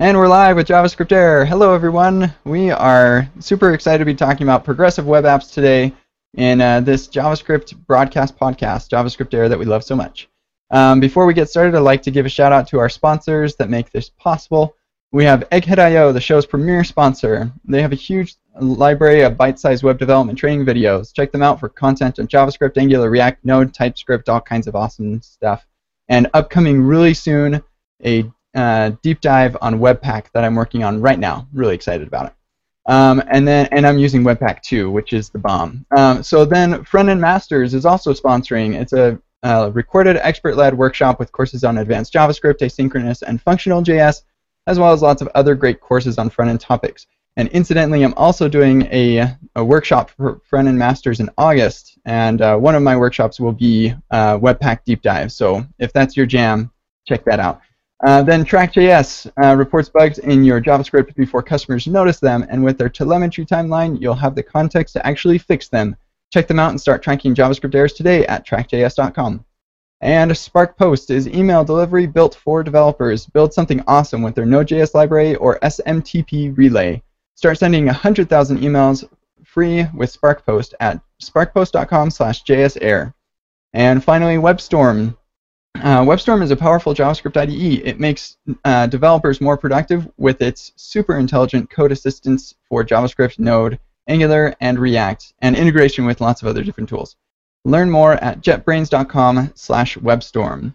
[0.00, 1.44] And we're live with JavaScript Air.
[1.44, 2.32] Hello, everyone.
[2.44, 5.92] We are super excited to be talking about progressive web apps today
[6.38, 10.30] in uh, this JavaScript broadcast podcast, JavaScript Air, that we love so much.
[10.70, 13.56] Um, before we get started, I'd like to give a shout out to our sponsors
[13.56, 14.74] that make this possible.
[15.12, 17.52] We have Egghead.io, the show's premier sponsor.
[17.66, 21.12] They have a huge library of bite-sized web development training videos.
[21.12, 25.20] Check them out for content on JavaScript, Angular, React, Node, TypeScript, all kinds of awesome
[25.20, 25.66] stuff.
[26.08, 27.62] And upcoming really soon,
[28.02, 28.24] a
[28.54, 31.46] uh, deep dive on Webpack that I'm working on right now.
[31.52, 32.32] Really excited about it.
[32.86, 35.84] Um, and then, and I'm using Webpack 2, which is the bomb.
[35.96, 38.74] Um, so then, Front End Masters is also sponsoring.
[38.74, 39.20] It's a
[39.70, 44.22] recorded, expert-led workshop with courses on advanced JavaScript, asynchronous, and functional JS,
[44.66, 47.06] as well as lots of other great courses on front-end topics.
[47.36, 52.56] And incidentally, I'm also doing a, a workshop for front-end masters in August, and uh,
[52.56, 55.30] one of my workshops will be uh, Webpack Deep Dive.
[55.30, 56.70] So if that's your jam,
[57.06, 57.60] check that out.
[58.06, 62.78] Uh, then Track.js uh, reports bugs in your JavaScript before customers notice them, and with
[62.78, 65.94] their telemetry timeline, you'll have the context to actually fix them.
[66.32, 69.44] Check them out and start tracking JavaScript errors today at trackjs.com.
[70.00, 73.26] And Spark Post is email delivery built for developers.
[73.26, 77.02] Build something awesome with their Node.js library or SMTP relay.
[77.34, 79.06] Start sending 100,000 emails
[79.44, 83.12] free with Spark Post at sparkpost.com slash jsair.
[83.74, 85.16] And finally, WebStorm.
[85.76, 87.86] Uh, WebStorm is a powerful JavaScript IDE.
[87.86, 93.78] It makes uh, developers more productive with its super intelligent code assistance for JavaScript, Node,
[94.06, 97.16] Angular, and React, and integration with lots of other different tools.
[97.64, 100.74] Learn more at jetbrains.com slash webstorm.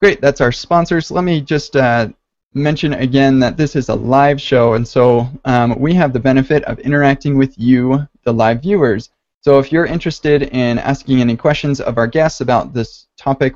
[0.00, 1.10] Great, that's our sponsors.
[1.10, 2.08] Let me just uh,
[2.54, 6.64] mention again that this is a live show, and so um, we have the benefit
[6.64, 9.10] of interacting with you, the live viewers.
[9.46, 13.54] So if you're interested in asking any questions of our guests about this topic,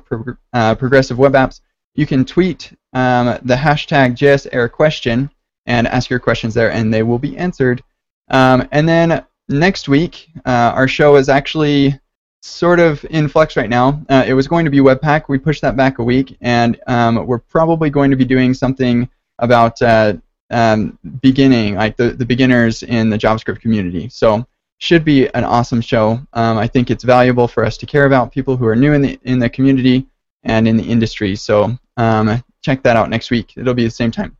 [0.53, 1.59] uh, progressive web apps,
[1.95, 5.29] you can tweet um, the hashtag JSAirQuestion
[5.65, 7.83] and ask your questions there, and they will be answered.
[8.29, 11.99] Um, and then next week, uh, our show is actually
[12.41, 14.01] sort of in flux right now.
[14.07, 15.23] Uh, it was going to be Webpack.
[15.27, 19.09] We pushed that back a week, and um, we're probably going to be doing something
[19.39, 20.13] about uh,
[20.51, 24.07] um, beginning, like the, the beginners in the JavaScript community.
[24.07, 24.47] So
[24.81, 26.19] should be an awesome show.
[26.33, 29.01] Um, I think it's valuable for us to care about people who are new in
[29.03, 30.07] the in the community
[30.43, 31.35] and in the industry.
[31.35, 33.53] So um, check that out next week.
[33.55, 34.35] It'll be the same time.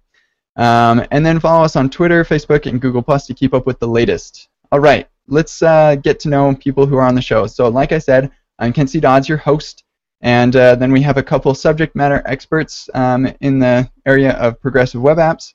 [0.56, 3.80] Um, and then follow us on Twitter, Facebook, and Google Plus to keep up with
[3.80, 4.50] the latest.
[4.72, 7.46] All right, let's uh, get to know people who are on the show.
[7.46, 9.00] So, like I said, I'm Kent C.
[9.00, 9.84] Dodds, your host,
[10.22, 14.60] and uh, then we have a couple subject matter experts um, in the area of
[14.60, 15.54] progressive web apps.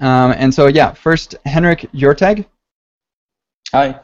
[0.00, 2.46] Um, and so, yeah, first, Henrik Joreteg.
[3.72, 4.00] Hi.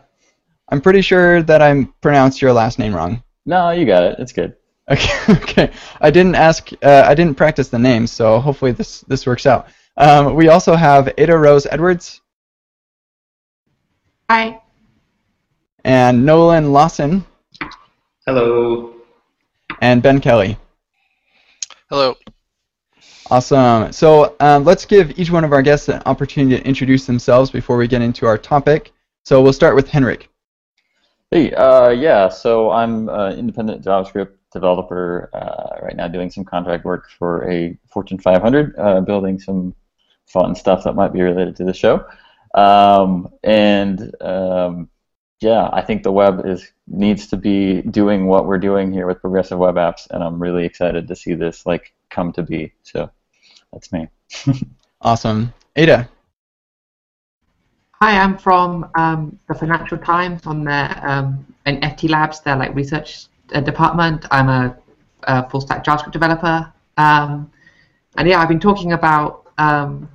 [0.69, 3.23] I'm pretty sure that I pronounced your last name wrong.
[3.45, 4.19] No, you got it.
[4.19, 4.57] It's good.
[4.89, 5.33] Okay.
[5.43, 5.73] okay.
[6.01, 6.71] I didn't ask.
[6.83, 9.69] Uh, I didn't practice the names, so hopefully this this works out.
[9.97, 12.21] Um, we also have Ada Rose Edwards.
[14.31, 14.61] Hi.
[15.85, 17.25] And Nolan Lawson.
[18.27, 18.95] Hello.
[19.81, 20.59] And Ben Kelly.
[21.89, 22.17] Hello.
[23.31, 23.93] Awesome.
[23.93, 27.77] So um, let's give each one of our guests an opportunity to introduce themselves before
[27.77, 28.93] we get into our topic.
[29.27, 30.31] So we'll start with Henrik.
[31.33, 36.85] Hey, uh, yeah, so I'm an independent JavaScript developer uh, right now doing some contract
[36.85, 39.75] work for a Fortune 500, uh, building some
[40.27, 42.07] fun stuff that might be related to the show.
[42.55, 44.89] Um, and um,
[45.41, 49.21] yeah, I think the web is needs to be doing what we're doing here with
[49.21, 52.75] progressive web apps, and I'm really excited to see this like come to be.
[52.85, 53.11] So
[53.73, 54.07] that's me.
[55.01, 56.09] awesome, Ada.
[58.03, 62.75] Hi, I'm from um, the Financial Times on their um, in FT Labs, their like
[62.75, 63.25] research
[63.55, 64.27] uh, department.
[64.31, 64.77] I'm a,
[65.23, 67.51] a, full stack JavaScript developer, um,
[68.19, 70.11] and yeah, I've been talking about um,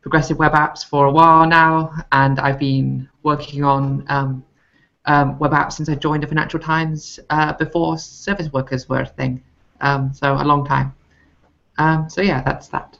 [0.00, 4.42] progressive web apps for a while now, and I've been working on um,
[5.04, 9.06] um, web apps since I joined the Financial Times uh, before service workers were a
[9.06, 9.42] thing.
[9.82, 10.94] so a long time.
[12.08, 12.96] so yeah, that's that.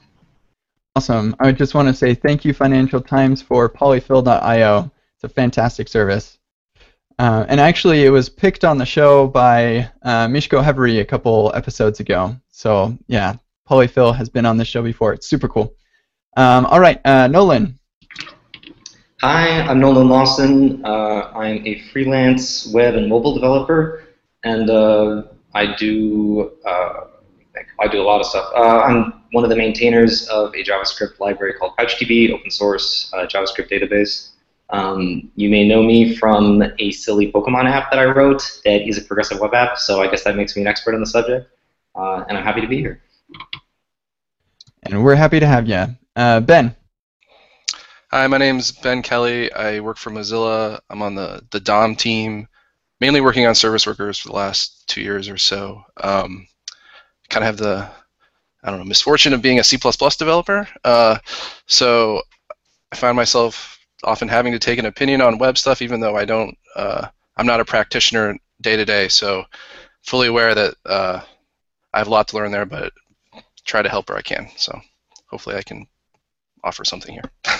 [0.99, 1.37] Awesome.
[1.39, 4.91] I just want to say thank you, Financial Times, for polyfill.io.
[5.15, 6.39] It's a fantastic service.
[7.21, 11.53] Uh, and actually, it was picked on the show by uh, Miško Hevery a couple
[11.55, 12.35] episodes ago.
[12.51, 13.37] So, yeah,
[13.71, 15.13] Polyfill has been on the show before.
[15.13, 15.73] It's super cool.
[16.37, 17.79] Um, all right, uh, Nolan.
[19.21, 20.85] Hi, I'm Nolan Lawson.
[20.85, 24.03] Uh, I'm a freelance web and mobile developer,
[24.43, 25.23] and uh,
[25.55, 27.05] I do uh,
[27.79, 28.51] I do a lot of stuff.
[28.57, 33.71] I'm one of the maintainers of a JavaScript library called PouchDB, open source uh, JavaScript
[33.71, 34.31] database.
[34.71, 38.99] Um, you may know me from a silly Pokemon app that I wrote that is
[38.99, 41.51] a progressive web app, so I guess that makes me an expert on the subject,
[41.95, 43.01] uh, and I'm happy to be here.
[44.83, 45.87] And we're happy to have you.
[46.15, 46.75] Uh, ben.
[48.11, 49.53] Hi, my name's Ben Kelly.
[49.53, 50.81] I work for Mozilla.
[50.89, 52.49] I'm on the, the DOM team,
[53.01, 55.83] mainly working on service workers for the last two years or so.
[55.99, 56.47] Um,
[57.29, 57.91] kind of have the,
[58.63, 60.69] I don't know, misfortune of being a C++ developer.
[60.85, 61.19] Uh,
[61.67, 62.23] so
[62.93, 66.25] I find myself often having to take an opinion on web stuff, even though I
[66.25, 69.09] don't, uh, I'm not a practitioner day to day.
[69.09, 69.45] So
[70.03, 71.21] fully aware that uh,
[71.93, 72.93] I have a lot to learn there, but
[73.65, 74.49] try to help where I can.
[74.57, 74.81] So
[75.27, 75.87] hopefully I can
[76.65, 77.31] offer something here.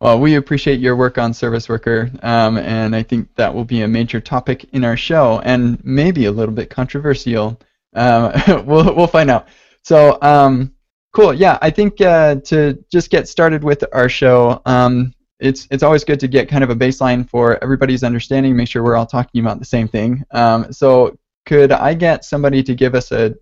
[0.00, 3.82] Well, we appreciate your work on Service Worker, um, and I think that will be
[3.82, 7.60] a major topic in our show, and maybe a little bit controversial.
[7.92, 8.32] Um,
[8.66, 9.48] we'll we'll find out.
[9.86, 10.74] So, um,
[11.12, 11.32] cool.
[11.32, 16.02] Yeah, I think uh, to just get started with our show, um, it's it's always
[16.02, 19.40] good to get kind of a baseline for everybody's understanding, make sure we're all talking
[19.40, 20.24] about the same thing.
[20.32, 23.36] Um, so, could I get somebody to give us a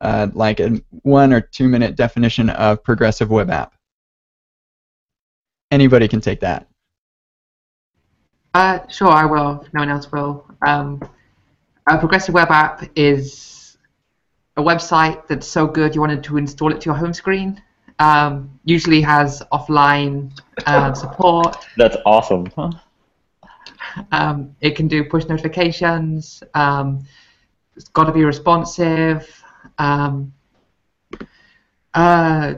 [0.00, 3.74] uh, like a one or two minute definition of progressive web app?
[5.72, 6.68] Anybody can take that.
[8.54, 9.62] Uh, sure, I will.
[9.62, 10.46] If no one else will.
[10.64, 11.02] Um,
[11.88, 13.57] a progressive web app is
[14.58, 17.62] a website that's so good you wanted to install it to your home screen.
[18.00, 21.56] Um, usually has offline uh, support.
[21.76, 22.46] That's awesome.
[22.54, 22.70] Huh?
[24.12, 26.42] Um, it can do push notifications.
[26.54, 27.04] Um,
[27.76, 29.42] it's got to be responsive.
[29.78, 30.32] Um,
[31.94, 32.54] uh,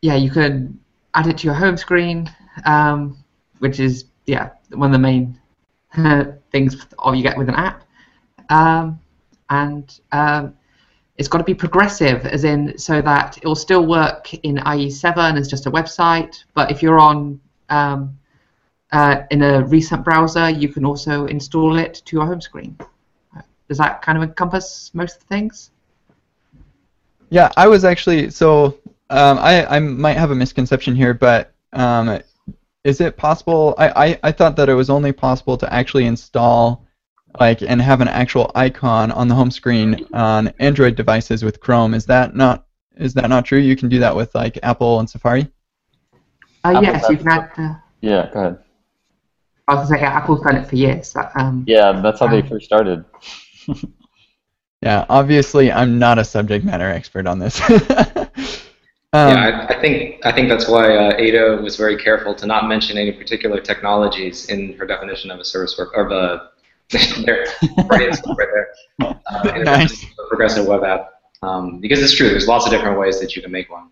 [0.00, 0.78] yeah, you can
[1.14, 2.30] add it to your home screen,
[2.64, 3.16] um,
[3.58, 5.40] which is yeah one of the main
[6.52, 7.82] things all you get with an app.
[8.48, 9.00] Um,
[9.50, 10.54] and um,
[11.18, 15.38] it's got to be progressive, as in so that it will still work in IE7
[15.38, 18.18] as just a website, but if you're on um,
[18.92, 22.76] uh, in a recent browser, you can also install it to your home screen.
[23.68, 25.70] Does that kind of encompass most of the things?
[27.30, 32.20] Yeah, I was actually so um, I I might have a misconception here, but um,
[32.84, 33.74] is it possible?
[33.78, 36.84] I, I I thought that it was only possible to actually install
[37.40, 41.94] like and have an actual icon on the home screen on Android devices with Chrome.
[41.94, 43.58] Is that not is that not true?
[43.58, 45.48] You can do that with like Apple and Safari.
[46.64, 47.50] Uh, yes, you has can add.
[47.56, 48.58] Uh, Yeah, go ahead.
[49.68, 51.12] I was going to say, yeah, Apple's done it for years.
[51.12, 53.04] but, Um, Yeah, that's how they Um, first started.
[54.82, 57.60] Yeah, obviously I'm not a subject matter expert on this.
[59.14, 62.46] Um, yeah, I, I think I think that's why uh, Ada was very careful to
[62.46, 66.51] not mention any particular technologies in her definition of a service work or of a
[67.24, 67.46] there,
[67.86, 68.68] right, it's right there.
[69.00, 70.04] Uh, Nice.
[70.04, 71.10] a progressive web app,
[71.42, 72.28] um, because it's true.
[72.28, 73.88] There's lots of different ways that you can make one.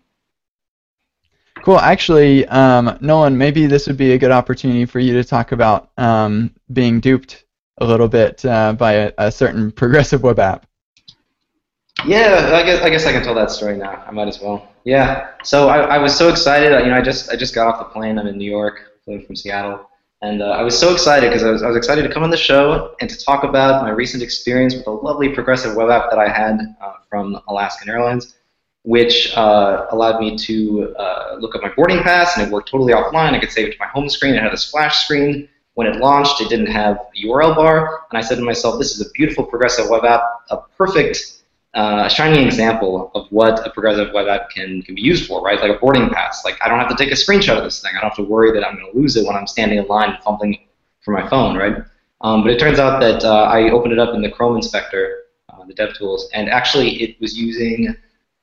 [1.63, 1.79] Cool.
[1.79, 5.91] Actually, um, Nolan, maybe this would be a good opportunity for you to talk about
[5.97, 7.45] um, being duped
[7.77, 10.65] a little bit uh, by a, a certain progressive web app.
[12.05, 14.03] Yeah, I guess I guess I can tell that story now.
[14.07, 14.69] I might as well.
[14.85, 15.31] Yeah.
[15.43, 16.71] So I, I was so excited.
[16.83, 18.17] You know, I just I just got off the plane.
[18.17, 19.87] I'm in New York, flew from Seattle,
[20.21, 22.29] and uh, I was so excited because I was I was excited to come on
[22.29, 26.09] the show and to talk about my recent experience with a lovely progressive web app
[26.11, 28.35] that I had uh, from Alaskan Airlines,
[28.83, 32.93] which uh, allowed me to uh, look up my boarding pass and it worked totally
[32.93, 33.33] offline.
[33.33, 34.35] I could save it to my home screen.
[34.35, 35.49] It had a splash screen.
[35.73, 38.91] When it launched, it didn't have a URL bar, and I said to myself, "This
[38.91, 41.40] is a beautiful progressive web app, a perfect."
[41.73, 45.41] Uh, a shining example of what a progressive web app can, can be used for,
[45.41, 45.59] right?
[45.61, 46.43] Like a boarding pass.
[46.43, 47.91] Like I don't have to take a screenshot of this thing.
[47.95, 49.87] I don't have to worry that I'm going to lose it when I'm standing in
[49.87, 50.59] line and fumbling
[51.01, 51.77] for my phone, right?
[52.21, 55.19] Um, but it turns out that uh, I opened it up in the Chrome Inspector,
[55.49, 57.95] uh, the DevTools, and actually it was using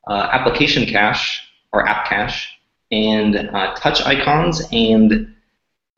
[0.06, 2.58] uh, application cache or app cache
[2.90, 5.34] and uh, touch icons and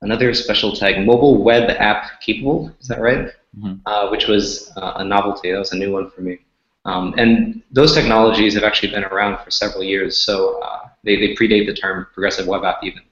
[0.03, 2.75] another special tag, mobile web app capable.
[2.81, 3.29] Is that right?
[3.59, 3.81] Mhm.
[3.87, 5.53] Uh, which was uh, a novelty.
[5.53, 6.39] That was a new one for me.
[6.85, 11.35] Um, and those technologies have actually been around for several years, so uh, they, they
[11.35, 13.03] predate the term progressive web app even.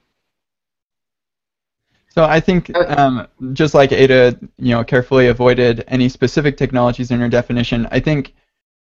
[2.09, 7.19] So I think um, just like Ada, you know, carefully avoided any specific technologies in
[7.19, 7.87] her definition.
[7.91, 8.33] I think,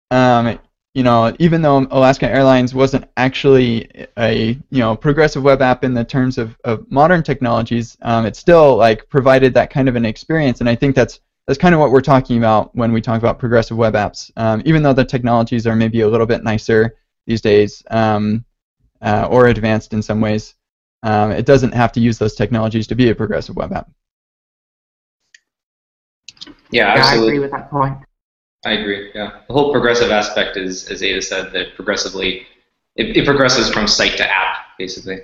[0.09, 0.57] um,
[0.93, 5.93] you know, even though Alaska Airlines wasn't actually a you know progressive web app in
[5.93, 10.05] the terms of, of modern technologies, um, it still like provided that kind of an
[10.05, 13.19] experience, and I think that's that's kind of what we're talking about when we talk
[13.19, 14.31] about progressive web apps.
[14.37, 18.45] Um, even though the technologies are maybe a little bit nicer these days um,
[19.01, 20.55] uh, or advanced in some ways,
[21.03, 23.89] um, it doesn't have to use those technologies to be a progressive web app.
[26.71, 27.27] Yeah, Yeah, I absolutely.
[27.27, 27.97] agree with that point.
[28.63, 29.11] I agree.
[29.15, 32.45] Yeah, the whole progressive aspect is, as Ada said, that progressively
[32.95, 35.21] it, it progresses from site to app, basically.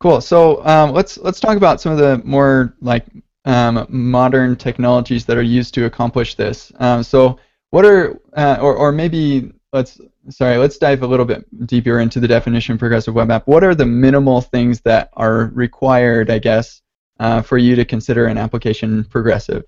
[0.00, 0.20] Cool.
[0.20, 3.04] So um, let's let's talk about some of the more like
[3.44, 6.72] um, modern technologies that are used to accomplish this.
[6.78, 7.38] Um, so
[7.70, 12.20] what are uh, or or maybe let's sorry, let's dive a little bit deeper into
[12.20, 13.46] the definition of progressive web app.
[13.46, 16.80] What are the minimal things that are required, I guess,
[17.20, 19.64] uh, for you to consider an application progressive?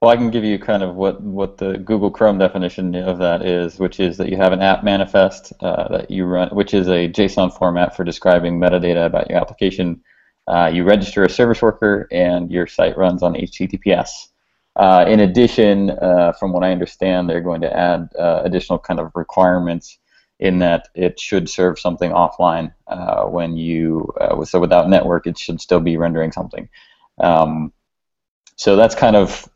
[0.00, 3.46] Well, I can give you kind of what, what the Google Chrome definition of that
[3.46, 6.88] is, which is that you have an app manifest uh, that you run, which is
[6.88, 10.02] a JSON format for describing metadata about your application.
[10.46, 14.28] Uh, you register a service worker, and your site runs on HTTPS.
[14.74, 18.98] Uh, in addition, uh, from what I understand, they're going to add uh, additional kind
[18.98, 19.98] of requirements
[20.40, 24.12] in that it should serve something offline uh, when you,
[24.44, 26.68] so without network, it should still be rendering something.
[27.18, 27.72] Um,
[28.56, 29.48] so that's kind of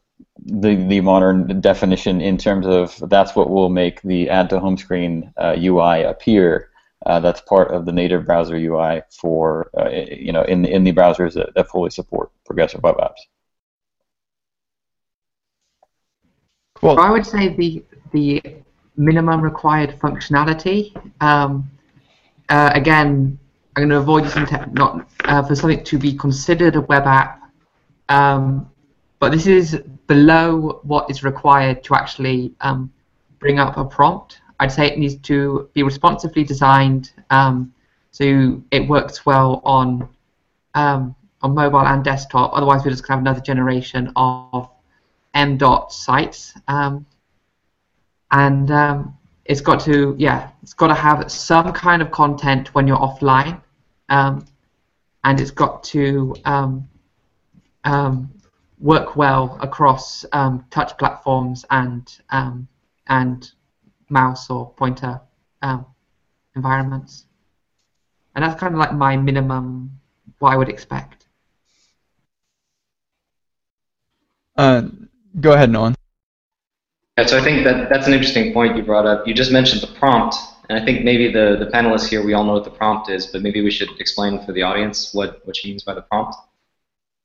[0.45, 4.77] the the modern definition in terms of that's what will make the add to home
[4.77, 6.71] screen uh, UI appear.
[7.07, 10.93] Uh, that's part of the native browser UI for uh, you know in in the
[10.93, 13.21] browsers that, that fully support progressive web apps.
[16.75, 16.99] Cool.
[16.99, 18.43] I would say the the
[18.97, 20.93] minimum required functionality.
[21.23, 21.71] Um,
[22.49, 23.39] uh, again,
[23.77, 27.41] I'm going to avoid using not uh, for something to be considered a web app.
[28.09, 28.71] Um,
[29.21, 32.93] but this is below what is required to actually um,
[33.39, 34.41] bring up a prompt.
[34.59, 37.73] I'd say it needs to be responsively designed um,
[38.17, 40.09] so it works well on
[40.75, 42.53] um, on mobile and desktop.
[42.55, 44.71] Otherwise, we're just going to have another generation of
[45.35, 47.05] M dot sites, um,
[48.31, 52.87] and um, it's got to yeah, it's got to have some kind of content when
[52.87, 53.61] you're offline,
[54.09, 54.47] um,
[55.25, 56.89] and it's got to um,
[58.79, 60.25] work well across
[60.71, 62.19] touch platforms and
[63.09, 63.53] and
[64.09, 65.21] mouse or pointer
[65.63, 65.87] um,
[66.55, 67.25] environments.
[68.35, 69.99] And that's kind of like my minimum
[70.39, 71.27] what I would expect.
[74.57, 74.83] Uh,
[75.41, 75.95] go ahead, Nolan.
[77.19, 79.27] Yeah, so I think that that's an interesting point you brought up.
[79.27, 80.37] You just mentioned the prompt,
[80.69, 83.27] and I think maybe the, the panelists here, we all know what the prompt is,
[83.27, 86.37] but maybe we should explain for the audience what, what she means by the prompt.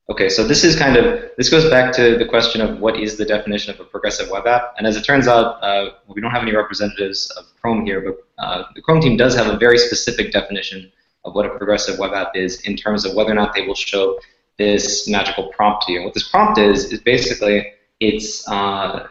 [0.10, 3.18] Okay, so this is kind of, this goes back to the question of what is
[3.18, 4.74] the definition of a progressive web app.
[4.78, 8.44] And as it turns out, uh, we don't have any representatives of Chrome here, but
[8.44, 10.92] uh, the Chrome team does have a very specific definition
[11.24, 13.76] of what a progressive web app is in terms of whether or not they will
[13.76, 14.20] show
[14.58, 16.04] this magical prompt to you.
[16.04, 19.08] What this prompt is, is basically, it's, uh,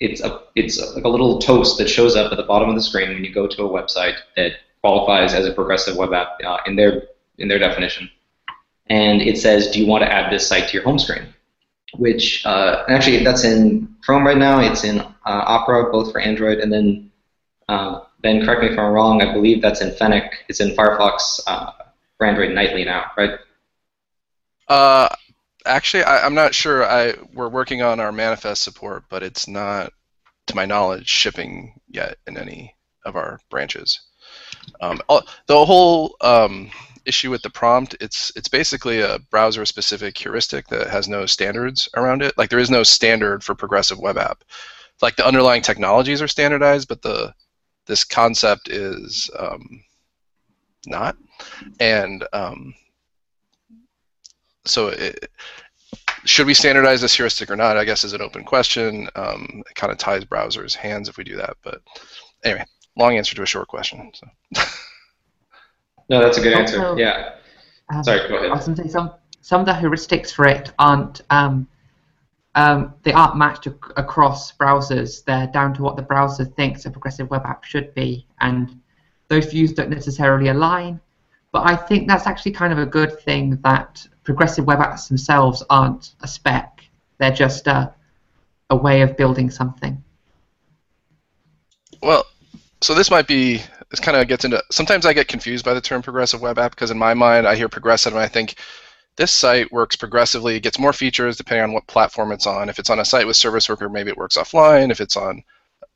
[0.00, 2.82] it's, a, it's like a little toast that shows up at the bottom of the
[2.82, 6.56] screen when you go to a website that qualifies as a progressive web app uh,
[6.66, 7.02] in, their,
[7.38, 8.10] in their definition
[8.92, 11.22] and it says, do you want to add this site to your home screen?
[11.96, 14.60] Which uh, actually that's in Chrome right now.
[14.60, 17.10] It's in uh, Opera, both for Android, and then
[17.70, 19.22] uh, Ben, correct me if I'm wrong.
[19.22, 20.44] I believe that's in Fennec.
[20.48, 21.72] It's in Firefox uh,
[22.18, 23.38] for Android nightly now, right?
[24.68, 25.08] Uh,
[25.64, 26.84] actually, I, am not sure.
[26.84, 29.90] I we're working on our manifest support, but it's not,
[30.48, 32.74] to my knowledge, shipping yet in any
[33.06, 34.00] of our branches.
[34.82, 35.00] Um,
[35.46, 36.70] the whole um,
[37.06, 41.88] issue with the prompt, it's it's basically a browser specific heuristic that has no standards
[41.96, 42.36] around it.
[42.36, 44.44] Like there is no standard for progressive web app.
[45.00, 47.34] Like the underlying technologies are standardized, but the
[47.86, 49.82] this concept is um,
[50.86, 51.16] not.
[51.80, 52.74] And um,
[54.64, 55.30] so it,
[56.24, 57.76] should we standardize this heuristic or not?
[57.76, 59.08] I guess is an open question.
[59.16, 61.56] Um, it kind of ties browsers' hands if we do that.
[61.62, 61.82] But
[62.44, 62.64] anyway,
[62.96, 64.12] long answer to a short question.
[64.14, 64.62] So.
[66.12, 66.94] No, that's a good answer.
[66.98, 67.36] Yeah.
[67.88, 68.50] Um, Sorry, go ahead.
[68.50, 71.66] I was going to say some some of the heuristics for it aren't um,
[72.54, 75.24] um, they aren't matched ac- across browsers.
[75.24, 78.78] They're down to what the browser thinks a progressive web app should be, and
[79.28, 81.00] those views don't necessarily align.
[81.50, 85.64] But I think that's actually kind of a good thing that progressive web apps themselves
[85.70, 86.84] aren't a spec.
[87.16, 87.94] They're just a,
[88.68, 90.04] a way of building something.
[92.02, 92.26] Well,
[92.82, 93.62] so this might be
[93.92, 96.72] this kind of gets into sometimes I get confused by the term progressive web app
[96.72, 98.56] because in my mind I hear progressive and I think
[99.16, 102.70] this site works progressively, it gets more features depending on what platform it's on.
[102.70, 104.90] If it's on a site with service worker, maybe it works offline.
[104.90, 105.44] If it's on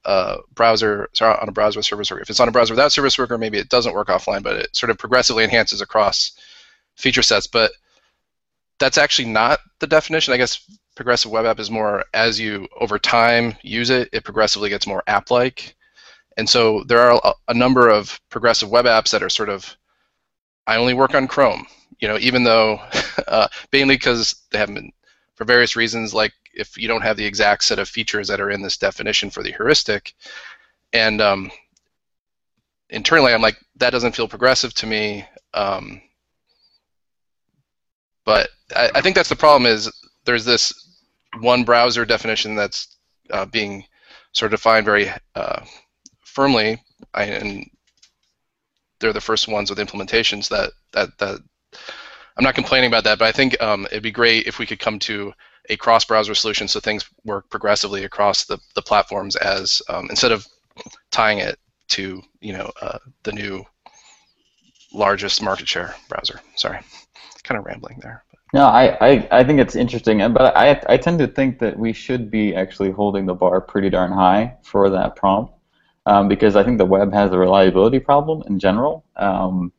[0.04, 2.92] a browser, sorry, on a browser with service worker, if it's on a browser without
[2.92, 6.32] service worker, maybe it doesn't work offline, but it sort of progressively enhances across
[6.96, 7.46] feature sets.
[7.46, 7.72] But
[8.78, 10.34] that's actually not the definition.
[10.34, 10.60] I guess
[10.94, 15.02] progressive web app is more as you over time use it, it progressively gets more
[15.06, 15.75] app-like.
[16.36, 19.76] And so there are a, a number of progressive web apps that are sort of,
[20.66, 21.66] I only work on Chrome.
[21.98, 22.80] You know, even though,
[23.28, 24.92] uh, mainly because they haven't been,
[25.34, 28.50] for various reasons, like if you don't have the exact set of features that are
[28.50, 30.14] in this definition for the heuristic,
[30.92, 31.50] and um,
[32.90, 35.24] internally I'm like, that doesn't feel progressive to me.
[35.54, 36.00] Um,
[38.24, 39.90] but I, I, think that's the problem is
[40.24, 40.72] there's this
[41.40, 42.96] one browser definition that's
[43.30, 43.84] uh, being
[44.32, 45.64] sort of defined very uh,
[46.36, 46.82] firmly,
[47.14, 47.70] I, and
[49.00, 51.40] they're the first ones with implementations that that that
[52.36, 54.78] I'm not complaining about that, but I think um, it'd be great if we could
[54.78, 55.32] come to
[55.70, 60.46] a cross-browser solution so things work progressively across the, the platforms as um, instead of
[61.10, 63.64] tying it to you know uh, the new
[64.92, 66.38] largest market share browser.
[66.54, 66.78] Sorry,
[67.44, 68.22] kind of rambling there.
[68.52, 71.92] No, I, I, I think it's interesting, but I, I tend to think that we
[71.92, 75.55] should be actually holding the bar pretty darn high for that prompt
[76.06, 79.04] um, because I think the web has a reliability problem in general.
[79.16, 79.72] Um,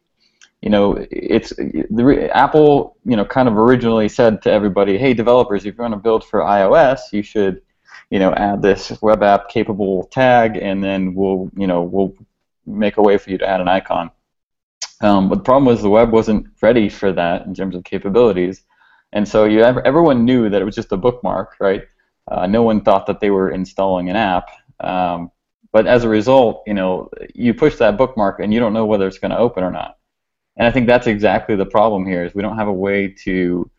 [0.62, 5.66] you know, it's the Apple, you know, kind of originally said to everybody, "Hey, developers,
[5.66, 7.62] if you want to build for iOS, you should,
[8.10, 12.14] you know, add this web app capable tag, and then we'll, you know, we'll
[12.66, 14.12] make a way for you to add an icon."
[15.02, 18.64] Um, but the problem was the web wasn't ready for that in terms of capabilities,
[19.14, 21.84] and so you everyone knew that it was just a bookmark, right?
[22.30, 24.50] Uh, no one thought that they were installing an app.
[24.82, 25.32] Um,
[25.72, 29.08] but as a result, you know, you push that bookmark and you don't know whether
[29.08, 29.98] it's going to open or not.
[30.58, 33.70] And I think that's exactly the problem here is we don't have a way to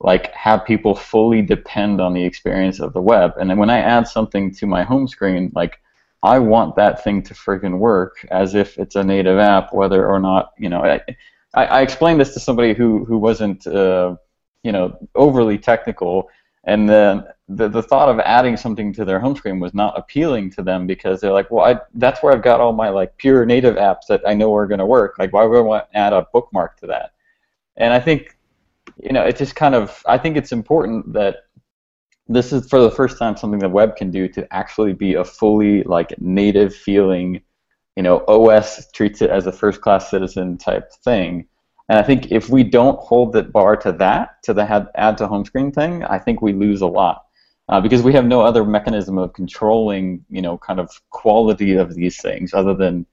[0.00, 3.32] like have people fully depend on the experience of the web.
[3.38, 5.80] And then when I add something to my home screen, like
[6.22, 10.18] I want that thing to friggin' work as if it's a native app, whether or
[10.18, 10.82] not you know.
[10.84, 11.00] I,
[11.54, 14.16] I, I explained this to somebody who who wasn't uh,
[14.62, 16.28] you know overly technical,
[16.68, 20.50] and then the, the thought of adding something to their home screen was not appealing
[20.50, 23.46] to them because they're like, well, I, that's where I've got all my like pure
[23.46, 25.16] native apps that I know are going to work.
[25.18, 27.12] Like, why would I want to add a bookmark to that?
[27.78, 28.36] And I think,
[29.02, 31.36] you know, it's just kind of, I think it's important that
[32.28, 35.24] this is for the first time something the web can do to actually be a
[35.24, 37.40] fully like native feeling,
[37.96, 41.46] you know, OS treats it as a first class citizen type thing.
[41.88, 45.26] And I think if we don't hold the bar to that, to the add to
[45.26, 47.24] home screen thing, I think we lose a lot
[47.68, 51.94] uh, because we have no other mechanism of controlling, you know, kind of quality of
[51.94, 53.06] these things other than,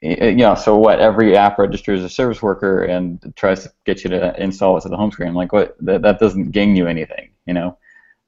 [0.00, 1.00] you know, so what?
[1.00, 4.88] Every app registers a service worker and tries to get you to install it to
[4.88, 5.34] the home screen.
[5.34, 5.76] Like, what?
[5.80, 7.76] That, that doesn't gain you anything, you know.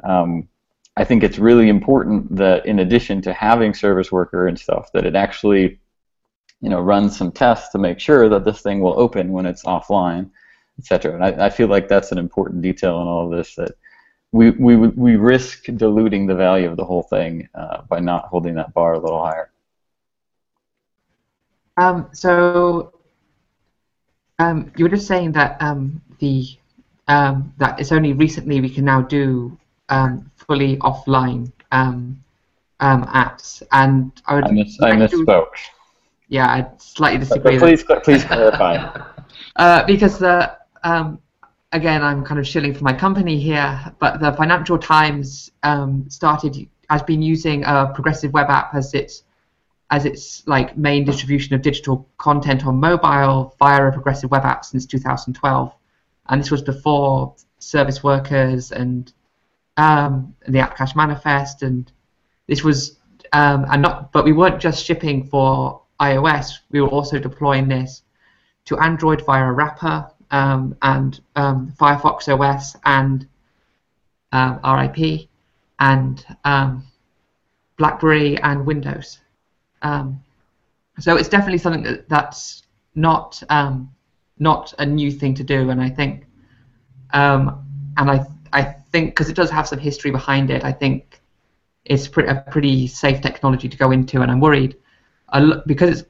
[0.05, 0.48] Um,
[0.96, 5.07] I think it's really important that in addition to having service worker and stuff, that
[5.07, 5.81] it actually,
[6.62, 9.64] you know, run some tests to make sure that this thing will open when it's
[9.64, 10.31] offline,
[10.79, 11.14] etc.
[11.14, 13.72] And I, I feel like that's an important detail in all of this that
[14.31, 18.55] we, we, we risk diluting the value of the whole thing uh, by not holding
[18.55, 19.51] that bar a little higher.
[21.77, 22.94] Um, so
[24.38, 26.46] um, you were just saying that um, the
[27.09, 32.22] um, that it's only recently we can now do um, fully offline um,
[32.81, 34.44] apps, and I would.
[34.44, 35.57] I, miss, I misspoke.
[36.33, 37.59] Yeah, I slightly disagree.
[37.59, 38.77] But please, please clarify.
[39.57, 41.21] uh, because the um,
[41.73, 46.66] again, I'm kind of shilling for my company here, but the Financial Times um, started
[46.88, 49.25] has been using a progressive web app as its
[49.90, 54.64] as its like main distribution of digital content on mobile via a progressive web app
[54.64, 55.75] since 2012,
[56.31, 59.12] and this was before service workers and
[59.77, 61.92] um, the App Cache manifest, and
[62.47, 62.97] this was
[63.35, 66.59] um, and not, but we weren't just shipping for iOS.
[66.70, 68.02] We were also deploying this
[68.66, 73.26] to Android via a wrapper um, and um, Firefox OS and
[74.33, 75.28] uh, RIP
[75.78, 76.85] and um,
[77.76, 79.18] BlackBerry and Windows.
[79.83, 80.22] Um,
[80.98, 82.62] so it's definitely something that, that's
[82.94, 83.90] not um,
[84.38, 86.26] not a new thing to do, and I think
[87.12, 87.64] um,
[87.96, 91.20] and I I think because it does have some history behind it, I think
[91.85, 94.76] it's pre- a pretty safe technology to go into, and I'm worried
[95.66, 96.09] because it's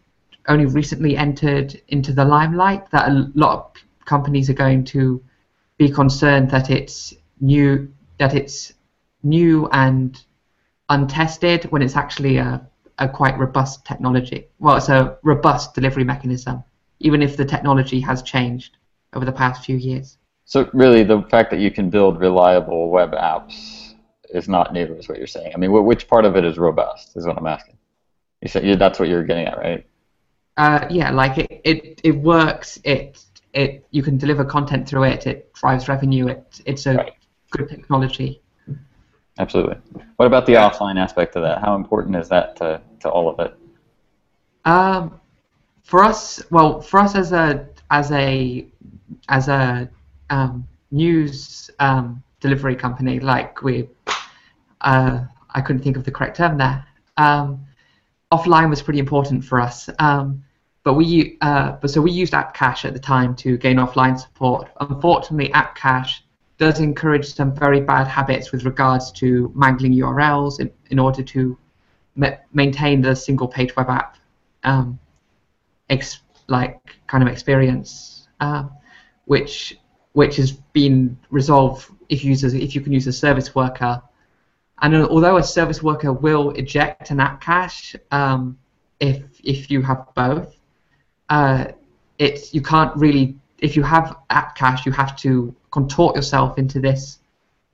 [0.48, 5.22] only recently entered into the limelight that a lot of companies are going to
[5.78, 8.74] be concerned that it's new that it's
[9.22, 10.24] new and
[10.88, 12.64] untested when it's actually a,
[12.98, 14.48] a quite robust technology.
[14.58, 16.62] Well, it's a robust delivery mechanism,
[17.00, 18.76] even if the technology has changed
[19.14, 20.18] over the past few years.
[20.44, 23.94] So really, the fact that you can build reliable web apps
[24.30, 25.52] is not new, is what you're saying.
[25.54, 27.16] I mean, which part of it is robust?
[27.16, 27.78] Is what I'm asking.
[28.42, 29.86] You said that's what you're getting at, right?
[30.56, 32.78] Uh, yeah, like it, it, it works.
[32.84, 33.24] It
[33.54, 35.26] it you can deliver content through it.
[35.26, 36.28] It drives revenue.
[36.28, 37.12] It it's a right.
[37.50, 38.42] good technology.
[39.38, 39.76] Absolutely.
[40.16, 41.60] What about the offline aspect of that?
[41.60, 43.56] How important is that to, to all of it?
[44.64, 45.20] Um,
[45.84, 48.66] for us, well, for us as a as a
[49.28, 49.88] as a
[50.30, 53.88] um, news um, delivery company, like we,
[54.82, 56.84] uh, I couldn't think of the correct term there.
[57.16, 57.64] Um,
[58.32, 59.88] offline was pretty important for us.
[59.98, 60.42] Um,
[60.84, 64.18] but we, uh, but so we used App Cache at the time to gain offline
[64.18, 64.68] support.
[64.80, 66.24] Unfortunately, App Cache
[66.58, 71.56] does encourage some very bad habits with regards to mangling URLs in, in order to
[72.16, 74.16] ma- maintain the single page web app
[74.64, 74.98] um,
[76.48, 78.64] like kind of experience, uh,
[79.26, 79.78] which
[80.14, 84.02] which has been resolved if you use a, if you can use a service worker.
[84.82, 88.58] And although a service worker will eject an app cache um,
[88.98, 90.56] if if you have both,
[91.28, 91.66] uh,
[92.18, 96.80] it's you can't really if you have app cache you have to contort yourself into
[96.80, 97.20] this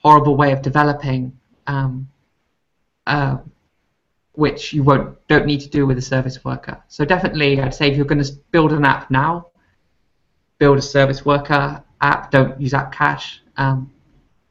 [0.03, 1.33] horrible way of developing,
[1.67, 2.09] um,
[3.07, 3.39] uh,
[4.33, 6.83] which you won't don't need to do with a service worker.
[6.89, 9.49] So definitely, I'd say if you're going to build an app now,
[10.59, 12.31] build a service worker app.
[12.31, 13.43] Don't use app cache.
[13.57, 13.91] Um,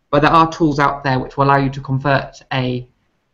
[0.10, 2.88] but there are tools out there which will allow you to convert a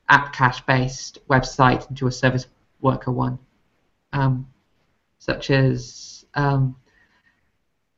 [0.09, 2.47] app cache based website into a service
[2.81, 3.37] worker one,
[4.11, 4.47] um,
[5.19, 6.75] such as um,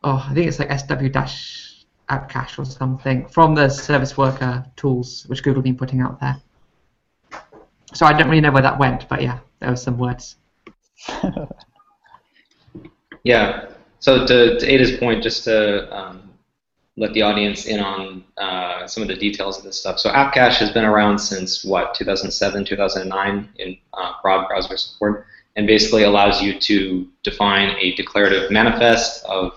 [0.04, 4.66] oh I think it's like SW dash app cache or something from the service worker
[4.76, 6.38] tools which Google have been putting out there.
[7.94, 10.36] So I don't really know where that went, but yeah, there were some words.
[13.24, 13.70] yeah.
[14.00, 16.25] So to, to Ada's point, just to um,
[16.98, 20.00] let the audience in on uh, some of the details of this stuff.
[20.00, 25.68] So AppCache has been around since what 2007, 2009 in uh, broad browser support, and
[25.68, 29.54] basically allows you to define a declarative manifest of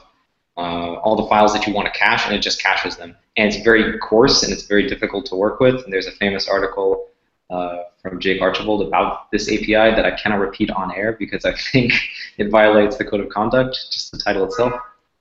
[0.57, 3.15] uh, all the files that you want to cache, and it just caches them.
[3.37, 5.85] And it's very coarse and it's very difficult to work with.
[5.85, 7.09] And there's a famous article
[7.51, 11.55] uh, from Jake Archibald about this API that I cannot repeat on air because I
[11.55, 11.93] think
[12.39, 14.73] it violates the code of conduct, just the title itself.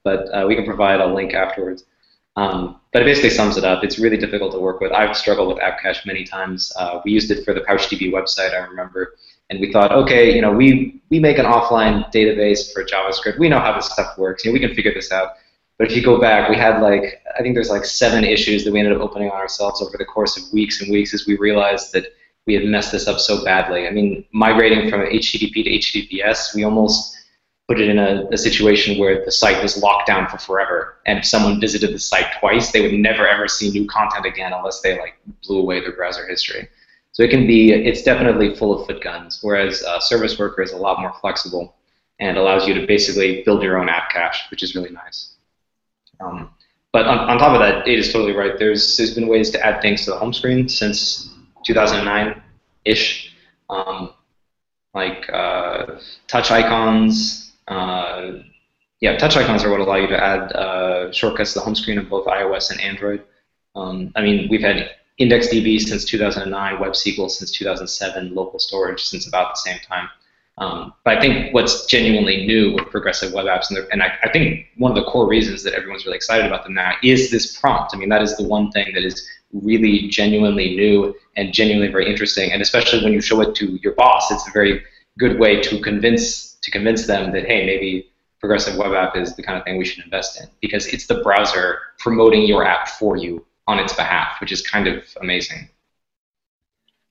[0.04, 1.86] But uh, we can provide a link afterwards.
[2.38, 3.84] Um, but it basically sums it up.
[3.84, 4.92] It's really difficult to work with.
[4.92, 6.72] I've struggled with AppCache many times.
[6.78, 9.16] Uh, we used it for the PouchDB website, I remember,
[9.50, 13.40] and we thought, okay, you know, we we make an offline database for JavaScript.
[13.40, 14.46] We know how this stuff works.
[14.46, 15.32] You know, we can figure this out.
[15.80, 18.72] But if you go back, we had like I think there's like seven issues that
[18.72, 21.38] we ended up opening on ourselves over the course of weeks and weeks as we
[21.38, 22.06] realized that
[22.46, 23.88] we had messed this up so badly.
[23.88, 27.17] I mean, migrating from HTTP to HTTPS, we almost
[27.68, 30.98] put it in a, a, situation where the site was locked down for forever.
[31.06, 34.54] And if someone visited the site twice, they would never ever see new content again
[34.54, 36.70] unless they like blew away their browser history.
[37.12, 40.72] So it can be, it's definitely full of foot guns, whereas uh, Service Worker is
[40.72, 41.76] a lot more flexible
[42.20, 45.34] and allows you to basically build your own app cache, which is really nice.
[46.20, 46.52] Um,
[46.94, 48.58] but on, on top of that, it is totally right.
[48.58, 51.30] There's, there's been ways to add things to the home screen since
[51.68, 53.36] 2009-ish,
[53.70, 54.14] um,
[54.94, 58.32] like uh, touch icons, uh,
[59.00, 61.98] yeah, touch icons are what allow you to add uh, shortcuts to the home screen
[61.98, 63.24] of both iOS and Android.
[63.76, 69.54] Um, I mean, we've had IndexedDB since 2009, WebSQL since 2007, local storage since about
[69.54, 70.10] the same time.
[70.60, 74.30] Um, but I think what's genuinely new with progressive web apps, and, and I, I,
[74.30, 77.60] think one of the core reasons that everyone's really excited about them now is this
[77.60, 77.94] prompt.
[77.94, 82.10] I mean, that is the one thing that is really genuinely new and genuinely very
[82.10, 82.52] interesting.
[82.52, 84.84] And especially when you show it to your boss, it's a very
[85.20, 88.10] good way to convince to convince them that hey, maybe
[88.42, 91.22] progressive web app is the kind of thing we should invest in because it's the
[91.24, 95.70] browser promoting your app for you on its behalf, which is kind of amazing.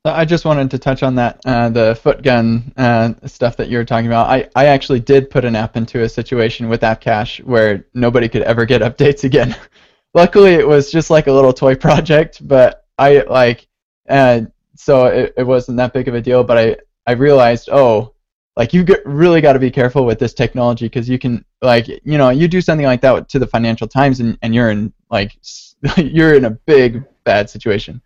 [0.05, 3.79] I just wanted to touch on that, uh, the foot gun uh, stuff that you
[3.79, 4.29] were talking about.
[4.29, 8.29] I, I actually did put an app into a situation with App Cache where nobody
[8.29, 9.57] could ever get updates again.
[10.15, 13.67] Luckily, it was just like a little toy project, but I like,
[14.09, 14.43] uh,
[14.77, 16.45] so it, it wasn't that big of a deal.
[16.45, 18.13] But I, I realized, oh,
[18.57, 21.89] like you get, really got to be careful with this technology because you can like
[21.89, 24.93] you know you do something like that to the Financial Times and, and you're in
[25.11, 25.37] like
[25.97, 28.01] you're in a big bad situation.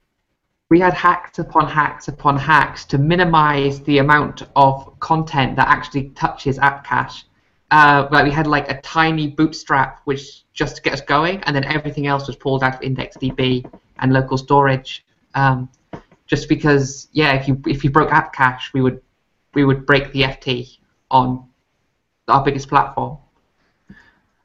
[0.68, 6.10] We had hacks upon hacks upon hacks to minimize the amount of content that actually
[6.10, 7.26] touches app cache.
[7.72, 11.54] Uh, like we had like a tiny bootstrap which just to get us going, and
[11.54, 15.04] then everything else was pulled out of IndexedDB and local storage.
[15.34, 15.68] Um,
[16.26, 19.00] just because, yeah, if you if you broke app cache, we would
[19.54, 20.78] we would break the FT
[21.10, 21.48] on
[22.28, 23.18] our biggest platform.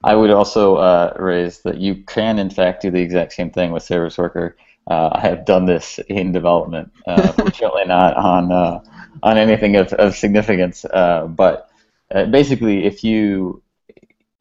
[0.03, 3.71] I would also uh, raise that you can, in fact, do the exact same thing
[3.71, 4.55] with Service Worker.
[4.87, 8.81] Uh, I have done this in development, uh, fortunately not on uh,
[9.23, 10.85] on anything of, of significance.
[10.85, 11.69] Uh, but
[12.13, 13.63] uh, basically, if you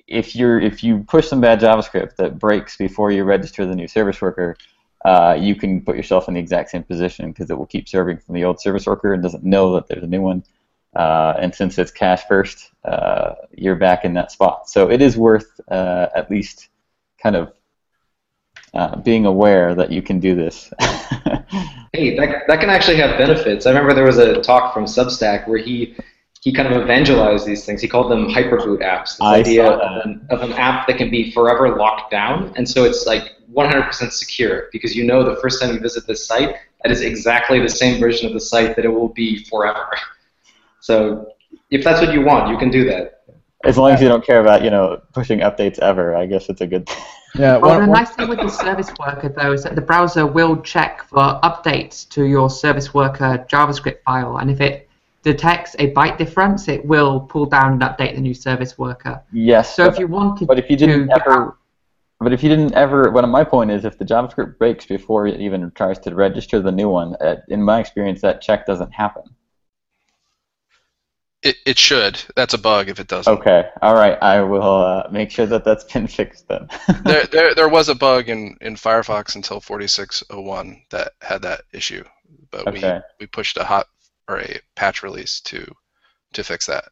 [0.07, 3.88] if you're if you push some bad JavaScript that breaks before you register the new
[3.88, 4.59] Service Worker,
[5.05, 8.19] uh, you can put yourself in the exact same position because it will keep serving
[8.19, 10.43] from the old service worker and doesn't know that there's a new one.
[10.97, 14.69] Uh, and since it's cache first, uh, you're back in that spot.
[14.69, 16.69] So it is worth uh, at least
[17.23, 17.53] kind of
[18.73, 20.73] uh, being aware that you can do this.
[21.93, 23.67] hey, that, that can actually have benefits.
[23.67, 25.97] I remember there was a talk from Substack where he
[26.40, 27.81] he kind of evangelized these things.
[27.81, 29.17] He called them hyperboot apps.
[29.17, 32.69] This I idea of an, of an app that can be forever locked down, and
[32.69, 36.57] so it's like 100% secure because you know the first time you visit this site,
[36.83, 39.90] that is exactly the same version of the site that it will be forever.
[40.81, 41.29] So
[41.71, 43.25] if that's what you want, you can do that.
[43.64, 46.61] As long as you don't care about, you know, pushing updates ever, I guess it's
[46.61, 47.03] a good thing.
[47.37, 47.57] Yeah.
[47.57, 50.61] Well, one- the nice thing with the service worker, though, is that the browser will
[50.61, 54.88] check for updates to your service worker JavaScript file, and if it
[55.25, 59.21] detects a byte difference, it will pull down and update the new service worker.
[59.33, 59.75] Yes.
[59.75, 61.57] So but, if you wanted but if you didn't to ever,
[62.24, 65.40] but if you didn't ever, what my point is, if the JavaScript breaks before it
[65.40, 69.22] even tries to register the new one, uh, in my experience, that check doesn't happen.
[71.42, 72.22] It, it should.
[72.34, 73.32] That's a bug if it doesn't.
[73.32, 73.68] Okay.
[73.82, 74.16] All right.
[74.22, 76.68] I will uh, make sure that that's been fixed then.
[77.04, 82.02] there, there, there was a bug in, in Firefox until 4601 that had that issue,
[82.50, 83.00] but Okay.
[83.20, 83.87] we, we pushed a hot
[84.26, 85.70] or a patch release to
[86.32, 86.84] to fix that.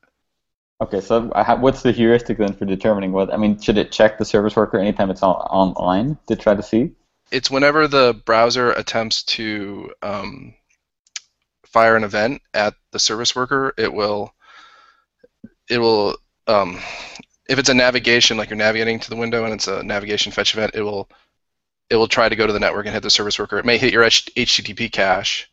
[0.82, 3.32] Okay, so what's the heuristic then for determining what?
[3.32, 6.62] I mean, should it check the service worker anytime it's on, online to try to
[6.62, 6.90] see?
[7.30, 10.54] It's whenever the browser attempts to um,
[11.64, 14.34] fire an event at the service worker, it will
[15.70, 16.16] it will
[16.48, 16.80] um,
[17.48, 20.52] if it's a navigation like you're navigating to the window and it's a navigation fetch
[20.52, 21.08] event, it will
[21.90, 23.58] it will try to go to the network and hit the service worker.
[23.58, 25.48] It may hit your HTTP cache,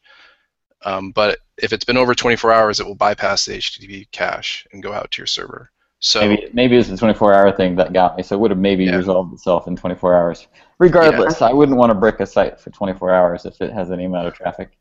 [0.82, 4.84] um, but if it's been over 24 hours, it will bypass the HTTP cache and
[4.84, 5.72] go out to your server.
[6.00, 8.24] So Maybe maybe it's the 24-hour thing that got me.
[8.24, 8.96] So it would have maybe Yeah.
[8.96, 10.48] resolved itself in 24 hours.
[10.80, 14.06] Regardless, I wouldn't want to brick a site for 24 hours if it has any
[14.06, 14.72] amount of traffic.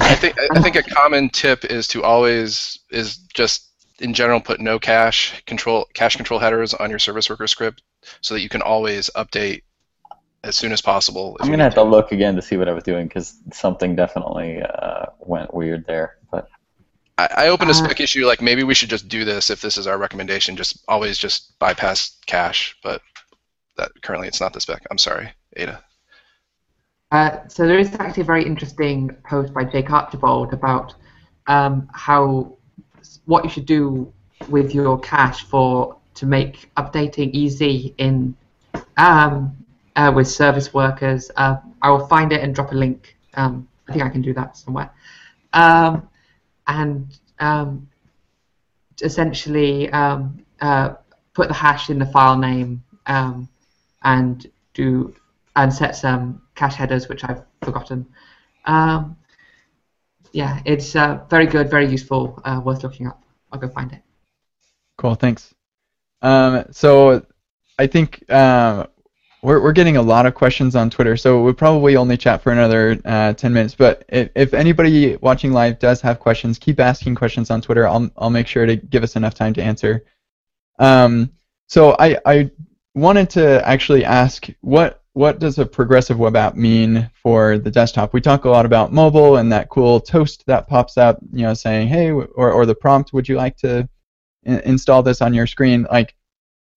[0.00, 4.60] I think I think a common tip is to always is just in general put
[4.60, 7.82] no cache control cache control headers on your service worker script
[8.20, 9.62] so that you can always update
[10.42, 11.36] as soon as possible.
[11.40, 14.62] I'm gonna have to look again to see what I was doing because something definitely
[14.62, 16.15] uh, went weird there.
[17.18, 19.60] I, I opened a Uh, spec issue like maybe we should just do this if
[19.60, 20.56] this is our recommendation.
[20.56, 23.02] Just always just bypass cache, but
[23.76, 24.82] that currently it's not the spec.
[24.90, 25.82] I'm sorry, Ada.
[27.12, 30.94] Uh, so there is actually a very interesting post by Jake Archibald about
[31.46, 32.56] um, how
[33.26, 34.12] what you should do
[34.48, 38.34] with your cache for to make updating easy in
[38.96, 39.56] um,
[39.94, 41.30] uh, with service workers.
[41.36, 43.16] Uh, I will find it and drop a link.
[43.34, 44.90] Um, I think I can do that somewhere.
[45.52, 46.08] Um,
[46.66, 47.88] and um,
[49.02, 50.94] essentially um, uh,
[51.34, 53.48] put the hash in the file name um,
[54.02, 55.14] and do
[55.56, 58.06] and set some cache headers, which I've forgotten.
[58.66, 59.16] Um,
[60.32, 63.22] yeah, it's uh, very good, very useful, uh, worth looking up.
[63.50, 64.02] I'll go find it.
[64.98, 65.54] Cool, thanks.
[66.20, 67.24] Um, so
[67.78, 68.88] I think um,
[69.46, 72.50] we're, we're getting a lot of questions on Twitter, so we'll probably only chat for
[72.50, 73.76] another uh, 10 minutes.
[73.76, 77.86] But if, if anybody watching live does have questions, keep asking questions on Twitter.
[77.86, 80.04] I'll, I'll make sure to give us enough time to answer.
[80.80, 81.30] Um,
[81.68, 82.50] so I, I
[82.96, 88.12] wanted to actually ask what what does a progressive web app mean for the desktop?
[88.12, 91.54] We talk a lot about mobile and that cool toast that pops up, you know,
[91.54, 93.88] saying, hey, or, or the prompt, would you like to
[94.42, 95.86] in- install this on your screen?
[95.90, 96.15] Like,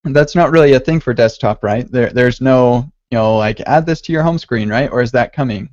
[0.04, 1.90] that's not really a thing for desktop, right?
[1.92, 4.92] There, there's no, you know, like add this to your home screen, right?
[4.92, 5.70] Or is that coming?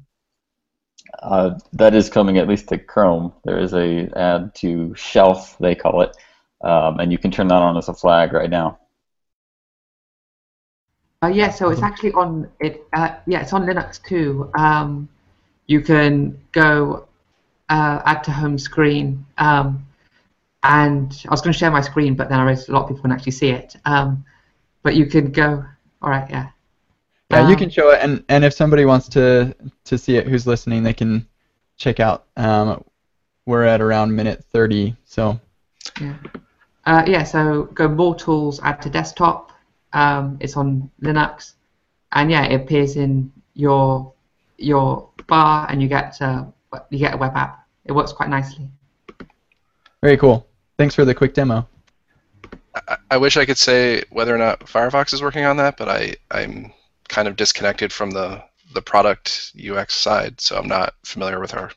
[1.23, 3.33] uh, that is coming at least to Chrome.
[3.45, 6.17] There is a add to Shelf, they call it,
[6.62, 8.79] um, and you can turn that on as a flag right now.
[11.23, 12.87] Uh, yeah, so it's actually on it.
[12.93, 14.51] Uh, yeah, it's on Linux too.
[14.55, 15.09] Um,
[15.67, 17.09] you can go
[17.69, 19.86] uh, add to home screen, um,
[20.68, 22.88] and I was going to share my screen, but then I realized a lot of
[22.88, 23.76] people can actually see it.
[23.85, 24.24] Um,
[24.83, 25.64] but you can go.
[26.02, 26.48] All right, yeah.
[27.31, 30.26] Yeah, you Um, can show it, and, and if somebody wants to to see it,
[30.29, 31.26] who's listening, they can
[31.76, 32.26] check out.
[32.37, 32.85] Um,
[33.46, 35.38] we're at around minute 30, so
[36.00, 36.14] Yeah.
[36.85, 39.50] Uh, yeah, so go more tools, add to desktop.
[39.92, 41.55] Um, it's on Linux,
[42.12, 44.12] and yeah, it appears in your
[44.59, 46.44] your bar, and you get uh,
[46.90, 47.66] you get a web app.
[47.85, 48.68] It works quite nicely.
[50.02, 50.46] very cool.
[50.79, 51.67] Thanks for the quick demo.
[52.75, 55.89] I, I wish I could say whether or not Firefox is working on that, but
[55.89, 56.73] I, I'm
[57.09, 58.43] kind of disconnected from the,
[58.75, 61.71] the product UX side, so I'm not familiar with our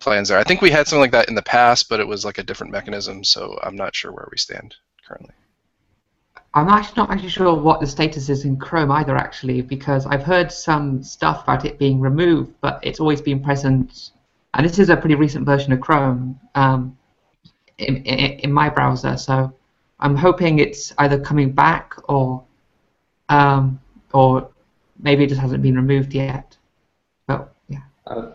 [0.00, 0.38] plans there.
[0.38, 2.42] I think we had something like that in the past, but it was like a
[2.42, 4.76] different mechanism, so I'm not sure where we stand
[5.06, 5.34] currently.
[6.54, 10.24] I'm actually not actually sure what the status is in Chrome either, actually, because I've
[10.24, 14.10] heard some stuff about it being removed, but it's always been present.
[14.54, 16.96] And this is a pretty recent version of Chrome um,
[17.80, 19.52] in, in, my browser, so
[19.98, 22.44] I'm hoping it's either coming back or
[23.28, 23.80] um,
[24.12, 24.50] or
[24.98, 26.56] maybe it just hasn't been removed yet.
[27.26, 27.82] But yeah.
[28.06, 28.32] Uh,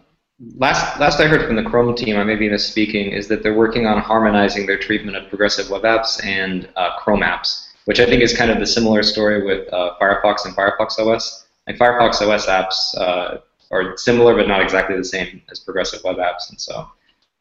[0.58, 3.54] last, last I heard from the Chrome team, I may be misspeaking, is that they're
[3.54, 8.06] working on harmonizing their treatment of progressive web apps and uh, Chrome apps, which I
[8.06, 11.46] think is kind of the similar story with uh, Firefox and Firefox OS.
[11.68, 13.38] Like Firefox OS apps, uh,
[13.72, 16.88] are similar but not exactly the same as progressive web apps, and so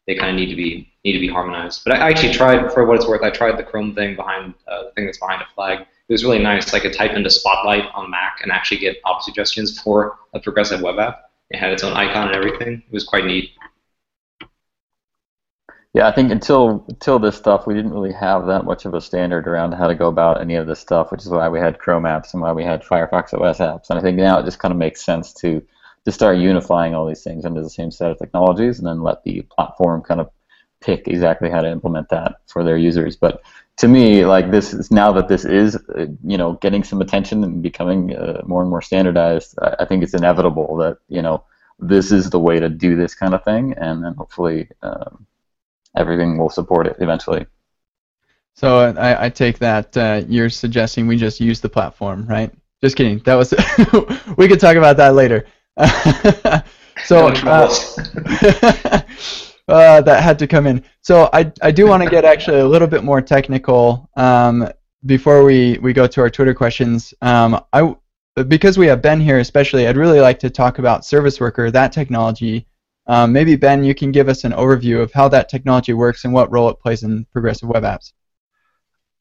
[0.07, 1.83] they kind of need to be need to be harmonized.
[1.85, 4.85] But I actually tried, for what it's worth, I tried the Chrome thing behind uh,
[4.85, 5.81] the thing that's behind a flag.
[5.81, 6.73] It was really nice.
[6.73, 10.81] I could type into Spotlight on Mac and actually get op suggestions for a progressive
[10.81, 11.31] web app.
[11.51, 12.83] It had its own icon and everything.
[12.87, 13.51] It was quite neat.
[15.93, 18.99] Yeah, I think until until this stuff, we didn't really have that much of a
[18.99, 21.79] standard around how to go about any of this stuff, which is why we had
[21.79, 23.89] Chrome apps and why we had Firefox OS apps.
[23.89, 25.61] And I think now it just kind of makes sense to
[26.03, 29.23] to start unifying all these things under the same set of technologies, and then let
[29.23, 30.29] the platform kind of
[30.85, 33.15] pick exactly how to implement that for their users.
[33.15, 33.41] But
[33.77, 37.43] to me, like this is now that this is, uh, you know, getting some attention
[37.43, 39.57] and becoming uh, more and more standardized.
[39.61, 41.43] I, I think it's inevitable that you know
[41.79, 44.69] this is the way to do this kind of thing, and then hopefully.
[44.81, 45.25] Um,
[45.95, 47.45] everything will support it eventually.
[48.53, 52.51] So I, I take that uh, you're suggesting we just use the platform, right?
[52.81, 53.19] Just kidding.
[53.19, 53.53] That was
[54.37, 55.45] we could talk about that later.
[57.05, 57.73] so uh,
[59.67, 60.83] uh, that had to come in.
[61.01, 64.69] So I, I do want to get actually a little bit more technical um,
[65.05, 67.13] before we, we go to our Twitter questions.
[67.21, 67.95] Um, I
[68.47, 71.93] because we have Ben here, especially, I'd really like to talk about Service Worker, that
[71.93, 72.67] technology,
[73.07, 76.33] um, maybe Ben, you can give us an overview of how that technology works and
[76.33, 78.11] what role it plays in progressive web apps.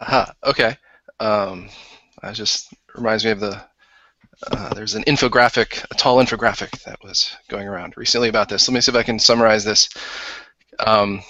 [0.01, 0.77] Aha, okay.
[1.21, 1.69] Um,
[2.23, 3.65] that just reminds me of the
[4.51, 8.68] uh, there's an infographic, a tall infographic that was going around recently about this.
[8.68, 9.88] Let me see if I can summarize this.
[10.81, 11.23] Um,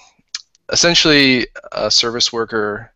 [0.72, 2.92] essentially, a service worker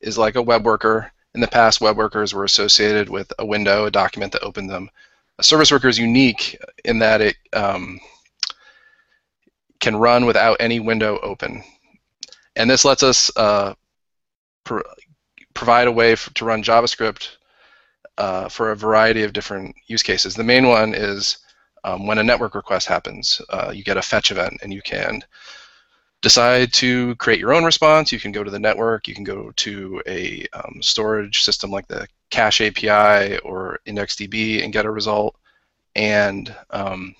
[0.00, 1.10] is like a web worker.
[1.34, 4.90] In the past, web workers were associated with a window, a document that opened them.
[5.38, 7.98] A service worker is unique in that it um,
[9.80, 11.62] can run without any window open.
[12.56, 13.74] And this lets us uh,
[14.64, 14.82] pro
[15.54, 17.36] provide a way for, to run JavaScript
[18.18, 20.34] uh, for a variety of different use cases.
[20.34, 21.38] The main one is
[21.84, 25.22] um, when a network request happens, uh, you get a fetch event and you can
[26.22, 28.10] decide to create your own response.
[28.10, 31.86] You can go to the network, you can go to a um, storage system like
[31.86, 35.36] the Cache API or IndexedDB and get a result.
[35.94, 37.14] And um,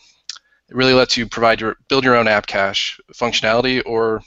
[0.68, 4.22] it really lets you provide your build your own app cache functionality or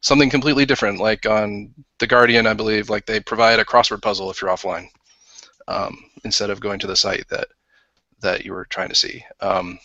[0.00, 0.98] something completely different.
[0.98, 4.88] Like on the Guardian, I believe, like they provide a crossword puzzle if you're offline
[5.68, 7.46] um, instead of going to the site that
[8.20, 9.24] that you were trying to see.
[9.40, 9.78] Um,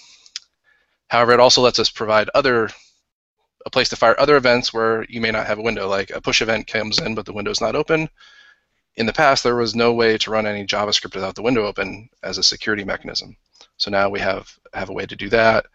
[1.07, 2.69] however, it also lets us provide other
[3.65, 5.87] a place to fire other events where you may not have a window.
[5.87, 8.09] Like a push event comes in, but the window's not open.
[8.95, 12.09] In the past, there was no way to run any JavaScript without the window open
[12.23, 13.35] as a security mechanism.
[13.77, 15.65] So now we have have a way to do that.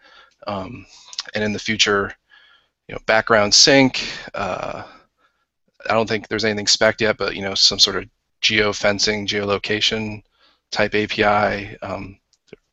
[0.47, 0.85] Um,
[1.33, 2.13] and in the future,
[2.87, 4.07] you know, background sync.
[4.33, 4.83] Uh,
[5.89, 8.09] I don't think there's anything spec yet, but you know, some sort of
[8.41, 10.23] geofencing, geolocation
[10.71, 11.77] type API.
[11.81, 12.19] Um,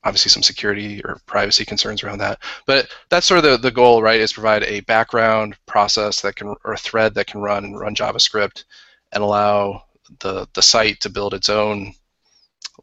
[0.05, 2.39] obviously, some security or privacy concerns around that.
[2.67, 4.21] But that's sort of the, the goal, right?
[4.21, 8.65] Is provide a background process that can or a thread that can run run JavaScript
[9.13, 9.85] and allow
[10.21, 11.95] the the site to build its own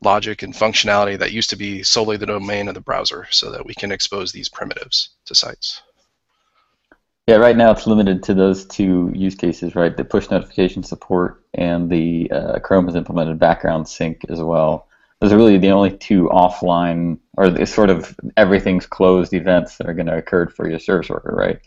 [0.02, 3.66] logic and functionality that used to be solely the domain of the browser so that
[3.66, 5.82] we can expose these primitives to sites.
[7.28, 9.96] Yeah, right now it's limited to those two use cases, right?
[9.96, 14.88] The push notification support and the uh, Chrome has implemented background sync as well.
[15.22, 19.94] Those are really the only two offline, or sort of everything's closed events that are
[19.94, 21.62] going to occur for your service worker, right?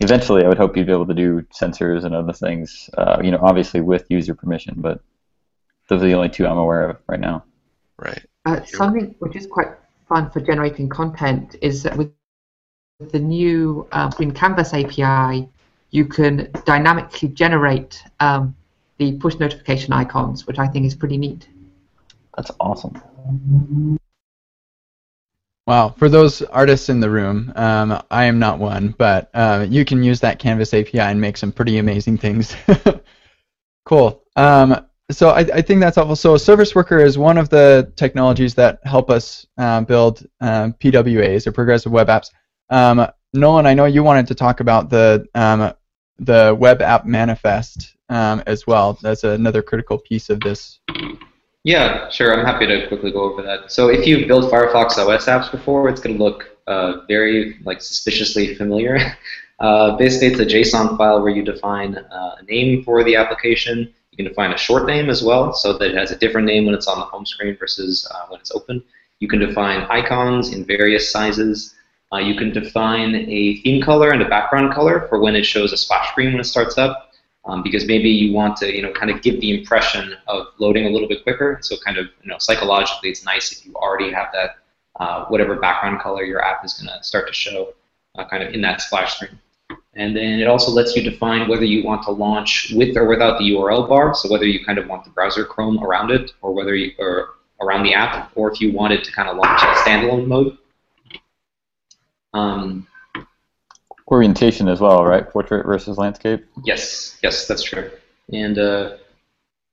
[0.00, 3.30] Eventually, I would hope you'd be able to do sensors and other things, uh, you
[3.30, 5.02] know, obviously with user permission, but
[5.88, 7.44] those are the only two I'm aware of right now.
[7.98, 8.24] Right.
[8.46, 9.68] Uh, something which is quite
[10.08, 12.12] fun for generating content is that with
[12.98, 15.48] the new uh, Green Canvas API,
[15.90, 18.54] you can dynamically generate um,
[18.98, 21.48] the push notification icons, which I think is pretty neat.
[22.36, 23.00] That's awesome.
[25.66, 29.84] Wow, for those artists in the room, um, I am not one, but uh, you
[29.84, 32.54] can use that Canvas API and make some pretty amazing things.
[33.84, 34.22] cool.
[34.36, 36.16] Um, so I, I, think that's helpful.
[36.16, 40.72] So a Service Worker is one of the technologies that help us uh, build um,
[40.74, 42.30] PWAs or progressive web apps.
[42.70, 45.72] Um, Nolan, I know you wanted to talk about the um,
[46.18, 48.98] the web app manifest um, as well.
[49.02, 50.80] That's another critical piece of this.
[51.64, 52.32] Yeah, sure.
[52.32, 53.72] I'm happy to quickly go over that.
[53.72, 57.82] So if you've built Firefox OS apps before, it's going to look uh, very like
[57.82, 58.98] suspiciously familiar.
[59.58, 63.90] Uh, basically, it's a JSON file where you define uh, a name for the application
[64.16, 66.64] you can define a short name as well, so that it has a different name
[66.64, 68.82] when it's on the home screen versus uh, when it's open.
[69.20, 71.74] You can define icons in various sizes.
[72.16, 75.70] Uh, you can define a theme color and a background color for when it shows
[75.74, 77.12] a splash screen when it starts up,
[77.44, 80.86] um, because maybe you want to, you know, kind of give the impression of loading
[80.86, 81.58] a little bit quicker.
[81.60, 84.56] So kind of, you know, psychologically, it's nice if you already have that
[84.98, 87.74] uh, whatever background color your app is going to start to show
[88.14, 89.38] uh, kind of in that splash screen.
[89.92, 93.38] And then it also lets you define whether you want to launch with or without
[93.38, 96.54] the URL bar, so whether you kind of want the browser Chrome around it, or
[96.54, 99.68] whether you, or around the app, or if you wanted to kind of launch in
[99.68, 100.56] standalone mode.
[102.36, 102.86] Um,
[104.08, 105.28] Orientation as well, right?
[105.28, 106.44] Portrait versus landscape.
[106.64, 107.90] yes, yes, that's true.
[108.32, 108.96] And uh,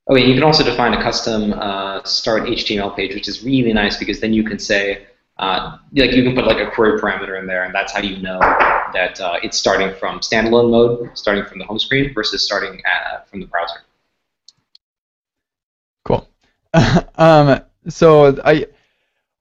[0.07, 3.73] oh, yeah, you can also define a custom uh, start HTML page, which is really
[3.73, 5.05] nice because then you can say,
[5.37, 8.21] uh, like you can put like a query parameter in there, and that's how you
[8.23, 12.81] know that uh, it's starting from standalone mode, starting from the home screen, versus starting
[12.85, 13.81] at, from the browser.
[16.05, 16.27] Cool.
[17.15, 18.65] um, so I,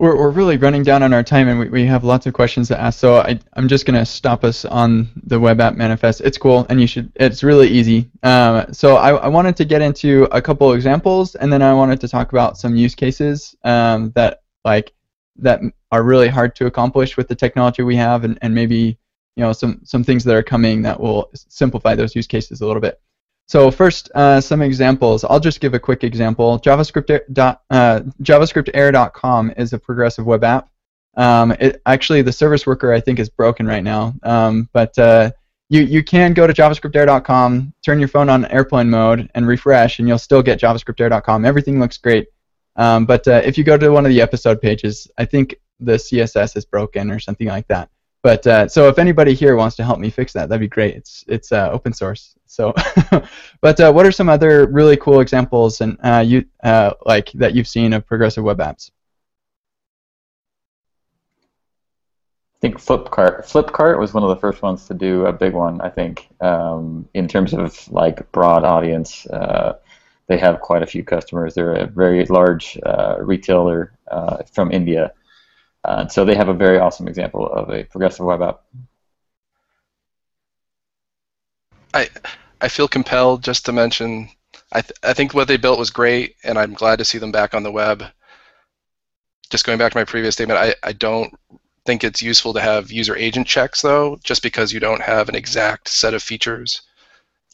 [0.02, 2.66] we're, we're really running down on our time, and we, we have lots of questions
[2.66, 2.98] to ask.
[2.98, 6.22] So I, I'm just gonna stop us on the web app manifest.
[6.22, 7.12] It's cool, and you should.
[7.14, 8.10] It's really easy.
[8.24, 12.00] Um, so I, I wanted to get into a couple examples, and then I wanted
[12.00, 14.92] to talk about some use cases um, that like
[15.36, 15.60] that
[15.92, 18.98] are really hard to accomplish with the technology we have, and, and maybe
[19.36, 22.66] you know some some things that are coming that will simplify those use cases a
[22.66, 23.00] little bit.
[23.52, 25.24] So first, uh, some examples.
[25.24, 26.58] I'll just give a quick example.
[26.58, 30.70] JavaScript dot, uh, JavaScriptAir.com is a progressive web app.
[31.18, 35.32] Um, it, actually, the service worker I think is broken right now, um, but uh,
[35.68, 40.08] you you can go to JavaScriptAir.com, turn your phone on airplane mode, and refresh, and
[40.08, 41.44] you'll still get JavaScriptAir.com.
[41.44, 42.28] Everything looks great.
[42.76, 45.96] Um, but uh, if you go to one of the episode pages, I think the
[45.96, 47.90] CSS is broken or something like that.
[48.22, 50.94] But uh, so if anybody here wants to help me fix that, that'd be great.
[50.94, 52.36] It's it's uh, open source.
[52.46, 52.72] So,
[53.60, 57.54] but uh, what are some other really cool examples and uh, you uh, like that
[57.54, 58.90] you've seen of progressive web apps?
[62.54, 63.44] I think Flipkart.
[63.44, 65.80] Flipkart was one of the first ones to do a big one.
[65.80, 69.78] I think um, in terms of like broad audience, uh,
[70.28, 71.54] they have quite a few customers.
[71.54, 72.78] They're a very large
[73.18, 73.94] retailer
[74.52, 75.12] from India,
[75.84, 78.62] uh, so they have a very awesome example of a progressive web app.
[81.94, 82.08] I
[82.60, 84.28] I feel compelled just to mention.
[84.72, 87.32] I th- I think what they built was great, and I'm glad to see them
[87.32, 88.04] back on the web.
[89.50, 91.34] Just going back to my previous statement, I, I don't
[91.84, 95.34] think it's useful to have user agent checks though, just because you don't have an
[95.34, 96.82] exact set of features.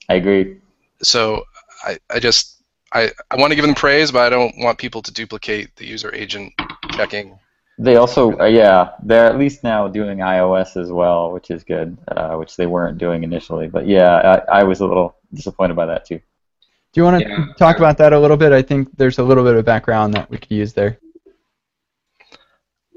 [0.08, 0.58] I agree.
[1.02, 1.44] So
[1.82, 2.62] I, I just
[2.92, 5.86] I, I want to give them praise, but I don't want people to duplicate the
[5.86, 6.52] user agent
[6.92, 7.38] checking.
[7.80, 11.96] They also, uh, yeah, they're at least now doing iOS as well, which is good,
[12.08, 13.68] uh, which they weren't doing initially.
[13.68, 16.18] But yeah, I, I was a little disappointed by that too.
[16.18, 17.46] Do you want to Yeah.
[17.56, 18.52] talk about that a little bit?
[18.52, 20.98] I think there's a little bit of background that we could use there.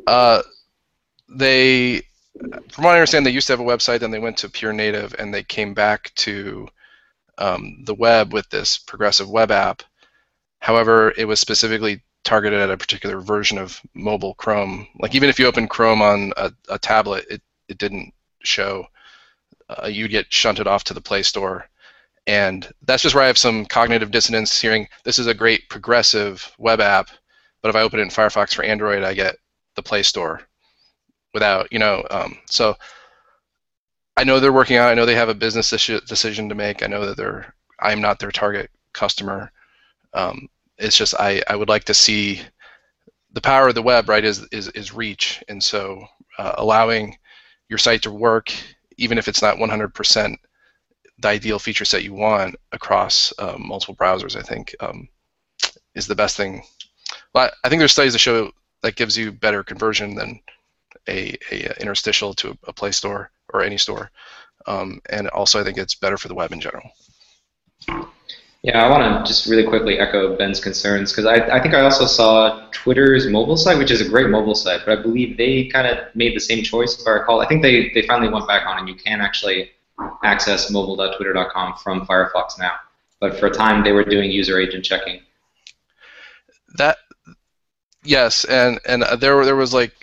[0.08, 0.42] Uh,
[1.30, 2.02] they,
[2.72, 4.74] from what I understand, they used to have a website, then they went to pure
[4.74, 6.68] native, and they came back to
[7.38, 9.84] um, the web with this progressive web app.
[10.60, 14.88] However, it was specifically targeted at a particular version of mobile Chrome.
[15.00, 18.14] Like even if you open Chrome on a, a tablet, it, it didn't
[18.44, 18.86] show.
[19.70, 21.68] Uh, you'd get shunted off to the Play Store.
[22.28, 26.54] And that's just where I have some cognitive dissonance hearing this is a great progressive
[26.60, 27.10] web app,
[27.62, 29.38] but if I open it in Firefox for Android, I get
[29.76, 30.42] the Play Store
[31.34, 32.76] without, you know, um, so
[34.18, 34.92] I know they're working on it.
[34.92, 36.84] I know they have a business issue, decision to make.
[36.84, 39.52] I know that they're, I'm not their target customer.
[40.14, 40.48] Um,
[40.82, 42.42] it's just I, I would like to see
[43.34, 45.44] the power of the web, right, is, is, is reach.
[45.48, 46.06] And so
[46.38, 47.18] uh, allowing
[47.70, 48.52] your site to work,
[48.98, 50.36] even if it's not 100%
[51.20, 55.08] the ideal feature set you want across um, multiple browsers, I think um,
[55.94, 56.64] is the best thing.
[57.32, 58.52] But I think there's studies that show
[58.82, 60.40] that gives you better conversion than
[61.08, 64.10] a, a interstitial to a Play Store or any store.
[64.66, 66.90] Um, and also, I think it's better for the web in general.
[68.64, 71.82] Yeah, I want to just really quickly echo Ben's concerns because I, I think I
[71.82, 75.66] also saw Twitter's mobile site, which is a great mobile site, but I believe they
[75.66, 77.41] kind of made the same choice, if I recall.
[77.41, 79.72] I think they, they finally went back on and you can actually
[80.24, 82.74] access mobile.twitter.com from Firefox now.
[83.20, 85.22] But for a time, they were doing user agent checking.
[86.78, 86.97] That
[88.03, 89.93] yes, and and uh, there there was like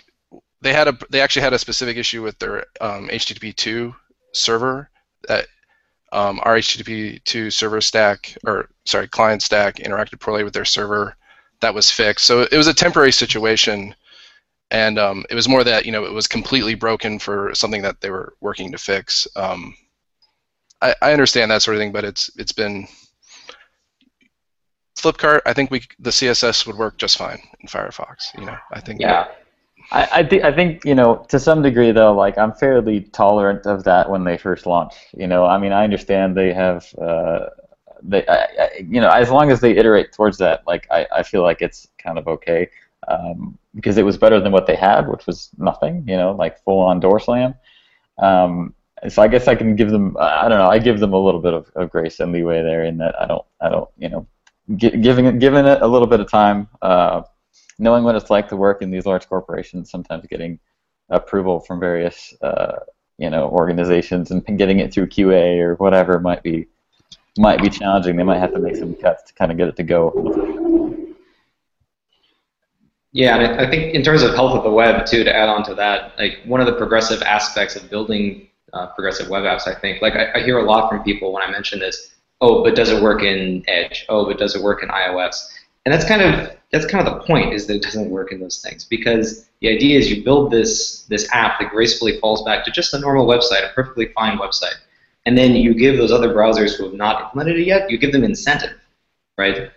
[0.61, 3.93] they had a they actually had a specific issue with their um, HTTP2
[4.33, 4.89] server
[5.27, 5.47] that
[6.11, 11.15] um, our HTTP2 server stack or sorry client stack interacted poorly with their server.
[11.61, 12.25] That was fixed.
[12.25, 13.93] So it was a temporary situation,
[14.71, 17.99] and um, it was more that you know it was completely broken for something that
[18.01, 19.27] they were working to fix.
[19.35, 19.75] Um,
[20.81, 22.87] I, I understand that sort of thing, but it's it's been
[24.97, 25.41] Flipkart.
[25.45, 28.37] I think we the CSS would work just fine in Firefox.
[28.37, 29.27] You know, I think Yeah.
[29.91, 33.65] I, I think I think you know to some degree though like I'm fairly tolerant
[33.65, 37.45] of that when they first launch you know I mean I understand they have uh,
[38.03, 41.23] they I, I, you know as long as they iterate towards that like I, I
[41.23, 42.69] feel like it's kind of okay
[43.07, 46.63] um, because it was better than what they had, which was nothing, you know, like
[46.63, 47.55] full on door slam.
[48.17, 48.73] Um,
[49.07, 51.39] so I guess I can give them, I don't know, I give them a little
[51.41, 54.27] bit of, of grace and leeway there in that I don't, I don't, you know,
[54.75, 57.21] giving it, giving it a little bit of time, uh,
[57.79, 60.59] knowing what it's like to work in these large corporations, sometimes getting
[61.09, 62.79] approval from various, uh,
[63.17, 66.67] you know, organizations and getting it through QA or whatever might be
[67.37, 68.17] might be challenging.
[68.17, 70.75] They might have to make some cuts to kind of get it to go.
[73.11, 75.63] Yeah, and I think in terms of health of the web too, to add on
[75.63, 79.73] to that, like one of the progressive aspects of building uh, progressive web apps, I
[79.73, 82.13] think, like I, I hear a lot from people when I mention this.
[82.41, 84.05] Oh, but does it work in Edge?
[84.09, 85.49] Oh, but does it work in iOS?
[85.85, 88.39] And that's kind of that's kind of the point is that it doesn't work in
[88.39, 92.63] those things because the idea is you build this this app that gracefully falls back
[92.65, 94.75] to just a normal website, a perfectly fine website,
[95.25, 98.11] and then you give those other browsers who have not implemented it yet, you give
[98.11, 98.77] them incentive,
[99.37, 99.71] right,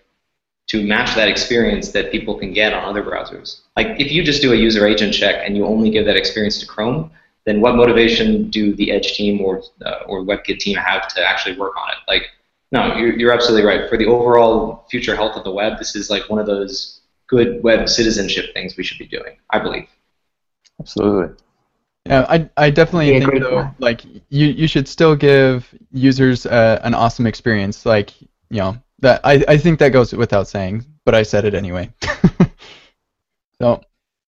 [0.68, 3.60] to match that experience that people can get on other browsers.
[3.76, 6.58] Like if you just do a user agent check and you only give that experience
[6.60, 7.10] to Chrome,
[7.44, 11.58] then what motivation do the Edge team or uh, or WebKit team have to actually
[11.58, 11.96] work on it?
[12.06, 12.30] Like,
[12.72, 13.88] no, you're, you're absolutely right.
[13.88, 17.62] For the overall future health of the web, this is like one of those good
[17.62, 19.36] web citizenship things we should be doing.
[19.50, 19.88] I believe.
[20.80, 21.36] Absolutely.
[22.06, 23.80] Yeah, I, I definitely Yeah, think though, point.
[23.80, 27.86] like you, you should still give users uh, an awesome experience.
[27.86, 31.54] Like you know that I, I think that goes without saying, but I said it
[31.54, 31.90] anyway.
[33.60, 33.82] so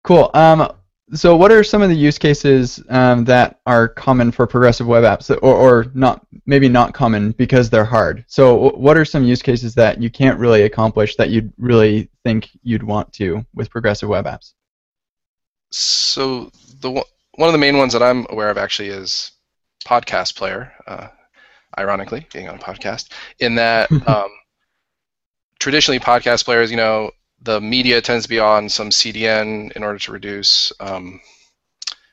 [0.05, 0.31] cool.
[0.35, 0.73] Um,
[1.13, 5.05] so what are some of the use cases um, that are common for progressive web
[5.05, 8.25] apps, or, or not maybe not common because they're hard?
[8.27, 12.49] So what are some use cases that you can't really accomplish that you'd really think
[12.63, 14.53] you'd want to with progressive web apps?
[15.71, 16.51] So
[16.81, 17.05] the one
[17.37, 19.33] one of the main ones that I'm aware of actually is
[19.85, 20.73] podcast player.
[20.87, 21.09] Uh,
[21.77, 24.31] ironically, being on a podcast, in that um,
[25.59, 27.11] traditionally podcast players, you know,
[27.45, 31.21] the media tends to be on some CDN in order to reduce, um,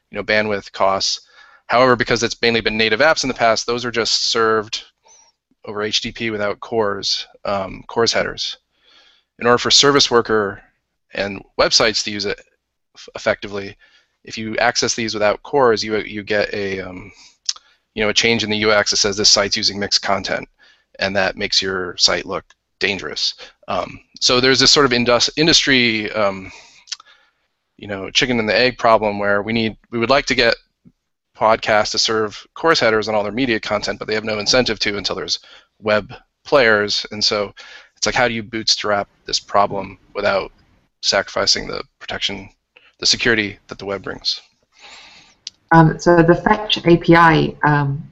[0.09, 1.21] you know, bandwidth costs.
[1.67, 4.83] However, because it's mainly been native apps in the past, those are just served
[5.63, 8.57] over HTTP without CORS, um, CORS headers.
[9.39, 10.61] In order for service worker
[11.13, 12.41] and websites to use it
[13.15, 13.77] effectively,
[14.23, 17.11] if you access these without CORS, you you get a um,
[17.95, 20.47] you know a change in the UX that says this site's using mixed content,
[20.99, 22.45] and that makes your site look
[22.81, 23.35] dangerous.
[23.69, 26.51] Um, so there's this sort of indus- industry, um,
[27.77, 30.55] you know, chicken and the egg problem where we need we would like to get
[31.37, 34.79] podcasts to serve CORS headers on all their media content, but they have no incentive
[34.79, 35.39] to until there's
[35.79, 36.13] web
[36.43, 37.53] players, and so
[37.95, 40.51] it's like how do you bootstrap this problem without
[41.01, 42.49] sacrificing the protection,
[42.99, 44.41] the security that the web brings?
[45.71, 48.11] Um, so the fetch API um,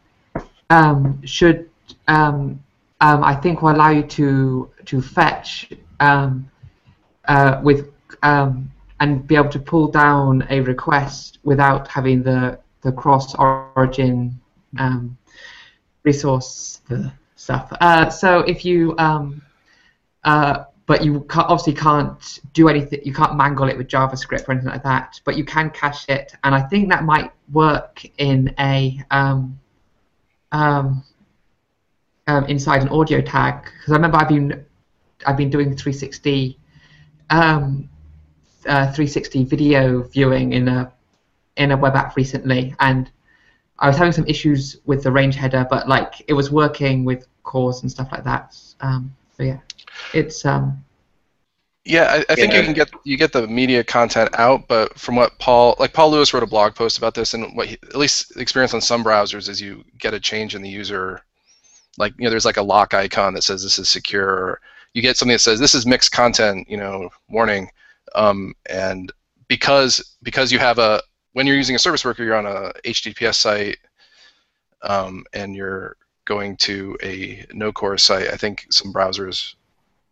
[0.69, 1.69] um, should,
[3.01, 6.49] um, I think, will allow you to to fetch um,
[7.27, 7.91] uh, with
[8.23, 14.39] um, and be able to pull down a request without having the the cross origin
[14.77, 15.17] um,
[16.03, 16.81] resource
[17.35, 17.71] stuff.
[17.79, 19.41] Uh, so if you um,
[20.23, 22.99] uh, but you ca obviously can't do anything.
[23.03, 25.21] You can't mangle it with JavaScript or anything like that.
[25.23, 29.59] But you can cache it, and I think that might work in a um,
[30.51, 31.03] um,
[32.29, 34.65] um, inside an audio tag because I remember I've been
[35.25, 36.59] I've been doing 360
[37.31, 37.89] um,
[38.67, 40.93] uh, 360 video viewing in a
[41.57, 43.11] in a web app recently, and
[43.79, 47.27] I was having some issues with the range header, but like it was working with
[47.43, 48.57] CORS and stuff like that.
[48.81, 49.59] Um, so yeah,
[50.13, 50.83] it's um,
[51.85, 52.59] Yeah, I, I think Yeah.
[52.59, 56.11] you can get you get the media content out, but from what Paul like Paul
[56.11, 59.03] Lewis wrote a blog post about this, and what he, at least experience on some
[59.03, 61.23] browsers is you get a change in the user,
[61.99, 64.61] like you know there's like a lock icon that says this is secure, or
[64.93, 67.69] you get something that says this is mixed content, you know, warning,
[68.15, 69.11] um, and
[69.47, 71.01] because because you have a
[71.33, 73.77] when you're using a service worker, you're on a HTTPS site,
[74.81, 75.95] um, and you're
[76.25, 78.29] going to a no core site.
[78.29, 79.55] I think some browsers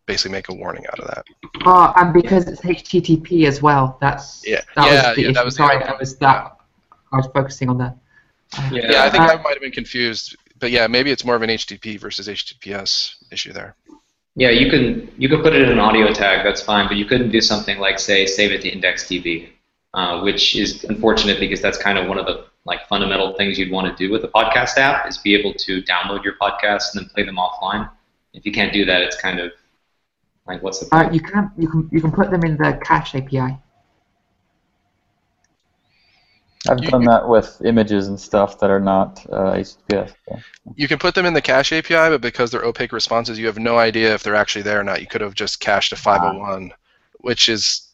[0.06, 1.24] basically make a warning out of that.
[1.66, 3.98] oh, and because it's HTTP as well.
[4.00, 4.60] That's Yeah.
[4.76, 6.56] that Yeah, was the yeah, that was the Sorry, other I was that
[7.12, 7.96] I was focusing on that
[8.72, 8.90] Yeah.
[8.90, 11.42] Yeah, I think Uh, I might have been confused, but yeah, maybe it's more of
[11.42, 13.74] an HTTP versus HTTPS issue there.
[14.34, 16.44] Yeah, you can you can put it in an audio tag.
[16.44, 19.48] That's fine, but you couldn't do something like say save it to IndexedDB,
[19.94, 23.72] uh, which is unfortunate because that's kind of one of the like fundamental things you'd
[23.72, 27.02] want to do with a podcast app is be able to download your podcasts and
[27.02, 27.90] then play them offline.
[28.34, 29.52] If you can't do that, it's kind of
[30.46, 33.14] like what's the Uh, you can you can you can put them in the cache
[33.14, 33.58] API.
[36.68, 40.14] I've You- done that with images and stuff that are not uh, HTTPS.
[40.28, 40.38] so.
[40.76, 43.58] You can put them in the cache API, but because they're opaque responses, you have
[43.58, 45.00] no idea if they're actually there or not.
[45.00, 46.72] You could have just cached a 501,
[47.20, 47.88] which is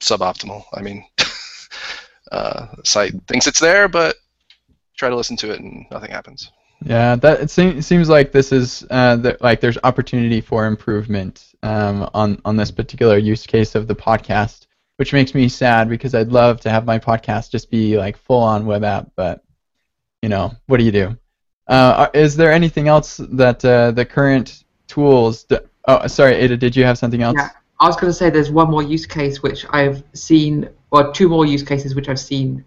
[0.00, 0.64] suboptimal.
[0.74, 1.04] I mean,
[2.32, 4.16] uh, site thinks it's there, but
[4.96, 6.50] try to listen to it and nothing happens.
[6.84, 11.44] Yeah, that it seems seems like this is uh, the, like there's opportunity for improvement
[11.64, 14.66] um, on on this particular use case of the podcast,
[14.98, 18.42] which makes me sad because I'd love to have my podcast just be like full
[18.42, 19.44] on web app, but
[20.22, 21.16] you know what do you do?
[21.68, 25.46] Uh, is there anything else that uh, the current tools?
[25.86, 27.36] Oh, sorry, Ada, did you have something else?
[27.38, 31.12] Yeah, I was going to say there's one more use case which I've seen, or
[31.12, 32.64] two more use cases which I've seen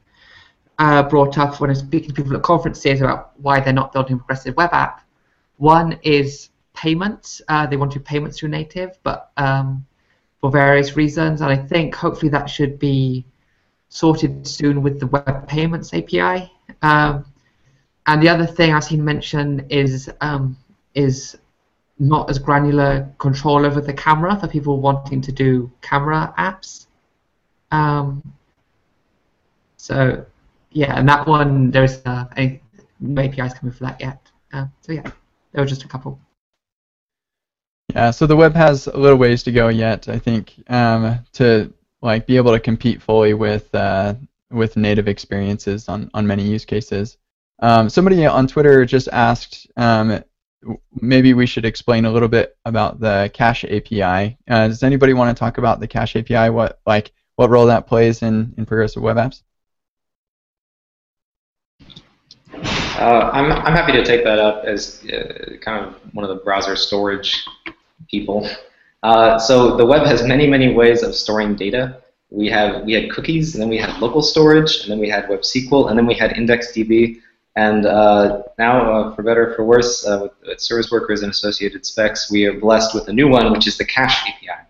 [0.79, 4.15] uh, brought up when I'm speaking to people at conferences about why they're not building
[4.15, 5.01] a progressive web app.
[5.57, 7.41] One is payments.
[7.49, 9.85] Uh, they want to do payments through native, but um,
[10.41, 13.23] for various reasons, and I think hopefully that should be
[13.89, 16.51] sorted soon with the web payments API.
[16.81, 17.25] Um,
[18.07, 20.57] and the other thing I've seen mentioned is um,
[20.95, 21.37] is
[21.99, 26.87] not as granular control over the camera for people wanting to do camera apps.
[27.69, 28.33] Um,
[29.77, 30.25] so
[30.71, 32.61] yeah, and that one there's uh, any
[32.99, 34.19] no APIs coming for that yet.
[34.51, 35.11] Uh, so yeah,
[35.51, 36.19] there were just a couple.
[37.93, 41.73] Yeah, so the web has a little ways to go yet, I think, um, to
[42.01, 44.15] like be able to compete fully with uh,
[44.49, 47.17] with native experiences on, on many use cases.
[47.59, 50.23] Um, somebody on Twitter just asked um,
[51.01, 54.37] maybe we should explain a little bit about the Cache API.
[54.47, 56.49] Uh, does anybody want to talk about the Cache API?
[56.49, 59.43] What like what role that plays in, in progressive web apps?
[62.53, 66.43] Uh, I'm, I'm happy to take that up as uh, kind of one of the
[66.43, 67.45] browser storage
[68.09, 68.47] people.
[69.03, 72.01] Uh, so the web has many, many ways of storing data.
[72.29, 75.27] We have we had cookies, and then we had local storage, and then we had
[75.27, 77.19] Web SQL, and then we had IndexedDB.
[77.57, 81.31] And uh, now, uh, for better or for worse, uh, with, with, service workers and
[81.31, 84.61] associated specs, we are blessed with a new one, which is the Cache API,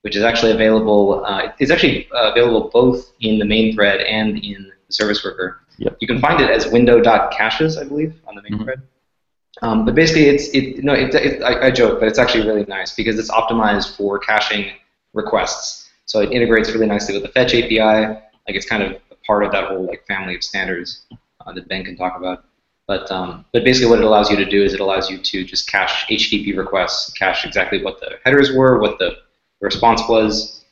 [0.00, 1.22] which is actually available.
[1.58, 5.60] it's actually available both in the main thread and in the service worker.
[5.76, 5.98] Yep.
[6.00, 8.64] You can find it as window.caches, I believe, on the main mm-hmm.
[8.64, 8.82] thread.
[9.60, 12.64] Um, but basically, it's it no, it, it, I, I, joke, but it's actually really
[12.64, 14.72] nice because it's optimized for caching
[15.12, 15.90] requests.
[16.06, 17.78] So it integrates really nicely with the Fetch API.
[17.78, 18.96] Like it's kind of
[19.26, 21.04] part of that whole like family of standards
[21.46, 22.44] uh, that Ben can talk about.
[22.86, 25.44] But um, but basically, what it allows you to do is it allows you to
[25.44, 29.16] just cache HTTP requests, cache exactly what the headers were, what the
[29.60, 30.64] response was.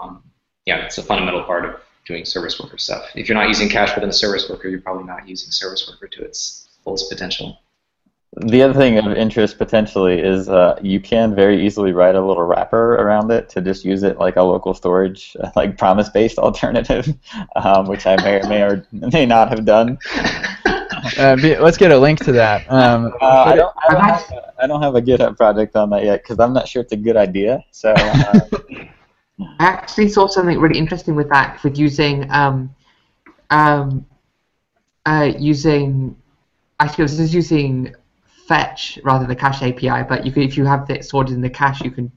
[0.00, 0.22] Um,
[0.64, 3.04] yeah, it's a fundamental part of doing service worker stuff.
[3.14, 6.08] If you're not using cache within the service worker, you're probably not using service worker
[6.08, 7.58] to its fullest potential.
[8.36, 12.42] The other thing of interest potentially is uh, you can very easily write a little
[12.42, 17.08] wrapper around it to just use it like a local storage, like promise-based alternative,
[17.56, 19.98] um, which I may or may or may not have done.
[21.16, 22.70] Uh, be, let's get a link to that.
[22.70, 25.88] Um, uh, I, don't, I, don't have a, I don't have a GitHub project on
[25.90, 27.64] that yet because I'm not sure it's a good idea.
[27.70, 28.40] So uh,
[29.58, 32.74] I actually saw something really interesting with that, with using um,
[33.50, 34.04] um,
[35.06, 36.16] uh, using
[36.80, 37.94] actually this is using
[38.48, 41.40] fetch rather than the cache API, but you can, if you have it stored in
[41.40, 42.10] the cache, you can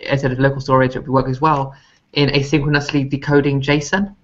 [0.00, 1.74] instead of local storage, it would work as well
[2.12, 4.14] in asynchronously decoding JSON.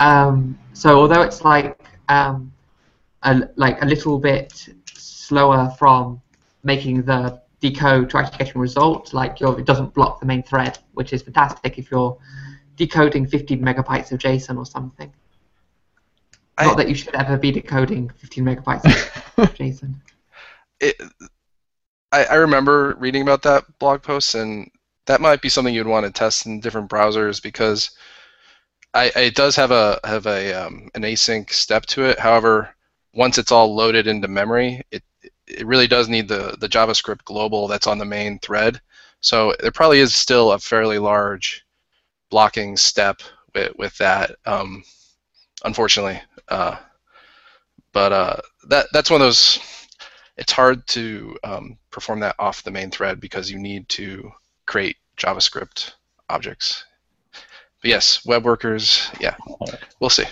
[0.00, 2.52] Um, so although it's like um,
[3.22, 6.20] a, like a little bit slower from
[6.62, 9.12] making the decode to actually getting a result.
[9.12, 12.16] Like it doesn't block the main thread, which is fantastic if you're
[12.76, 15.12] decoding 15 megabytes of JSON or something.
[16.58, 18.84] I, Not that you should ever be decoding 15 megabytes
[19.36, 19.94] of JSON.
[20.80, 20.96] It,
[22.12, 24.70] I, I remember reading about that blog post, and
[25.06, 27.90] that might be something you'd want to test in different browsers because
[28.94, 32.18] I, it does have a have a um, an async step to it.
[32.18, 32.74] However,
[33.14, 35.02] once it's all loaded into memory, it
[35.46, 38.80] it really does need the, the JavaScript global that's on the main thread.
[39.20, 41.64] So there probably is still a fairly large
[42.30, 43.20] blocking step
[43.54, 44.82] with, with that, um,
[45.64, 46.20] unfortunately.
[46.48, 46.76] Uh,
[47.92, 48.36] but uh,
[48.68, 49.58] that that's one of those.
[50.36, 54.32] It's hard to um, perform that off the main thread because you need to
[54.66, 55.92] create JavaScript
[56.28, 56.84] objects.
[57.80, 59.08] But yes, web workers.
[59.20, 59.36] Yeah,
[60.00, 60.24] we'll see.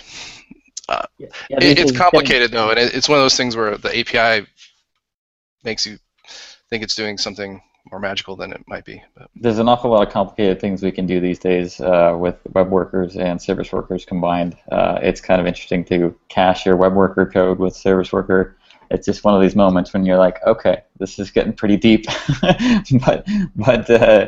[0.87, 3.77] Uh, yeah, yeah, it, it's complicated though, and it, it's one of those things where
[3.77, 4.47] the API
[5.63, 5.97] makes you
[6.69, 9.01] think it's doing something more magical than it might be.
[9.15, 9.29] But.
[9.35, 12.69] There's an awful lot of complicated things we can do these days uh, with web
[12.69, 14.57] workers and service workers combined.
[14.71, 18.57] Uh, it's kind of interesting to cache your web worker code with service worker.
[18.91, 22.05] It's just one of these moments when you're like, okay, this is getting pretty deep,
[23.05, 24.27] but but uh,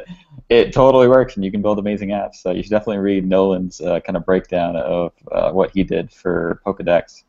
[0.49, 2.35] it totally works, and you can build amazing apps.
[2.35, 6.11] So you should definitely read Nolan's uh, kind of breakdown of uh, what he did
[6.11, 7.23] for Pokedex.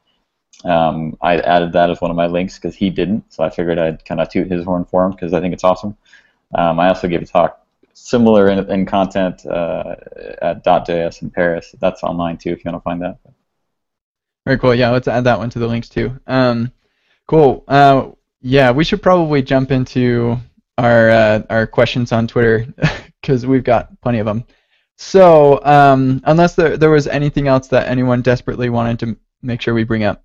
[0.65, 3.79] Um, I added that as one of my links because he didn't, so I figured
[3.79, 5.97] I'd kind of toot his horn for him because I think it's awesome.
[6.55, 9.97] Um, I also gave a talk similar in, in content uh,
[10.41, 11.75] at .js in Paris.
[11.81, 13.19] That's online too if you want to find that.
[14.47, 14.75] Very cool.
[14.75, 16.19] Yeah, let's add that one to the links too.
[16.27, 16.73] Um,
[17.29, 17.65] cool.
[17.69, 18.11] Uh,
[18.41, 20.37] yeah, we should probably jump into
[20.77, 22.67] our uh, our questions on Twitter
[23.21, 24.45] because we've got plenty of them.
[24.97, 29.73] So, um, unless there, there was anything else that anyone desperately wanted to make sure
[29.73, 30.25] we bring up.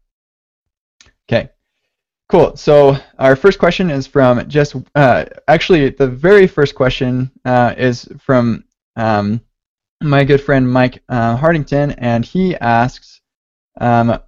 [1.29, 1.49] Okay.
[2.29, 2.55] Cool.
[2.55, 8.07] So our first question is from just uh, actually the very first question uh, is
[8.19, 8.63] from
[8.95, 9.41] um,
[10.01, 13.21] my good friend Mike uh, Hartington, and he asks,
[13.79, 14.19] um,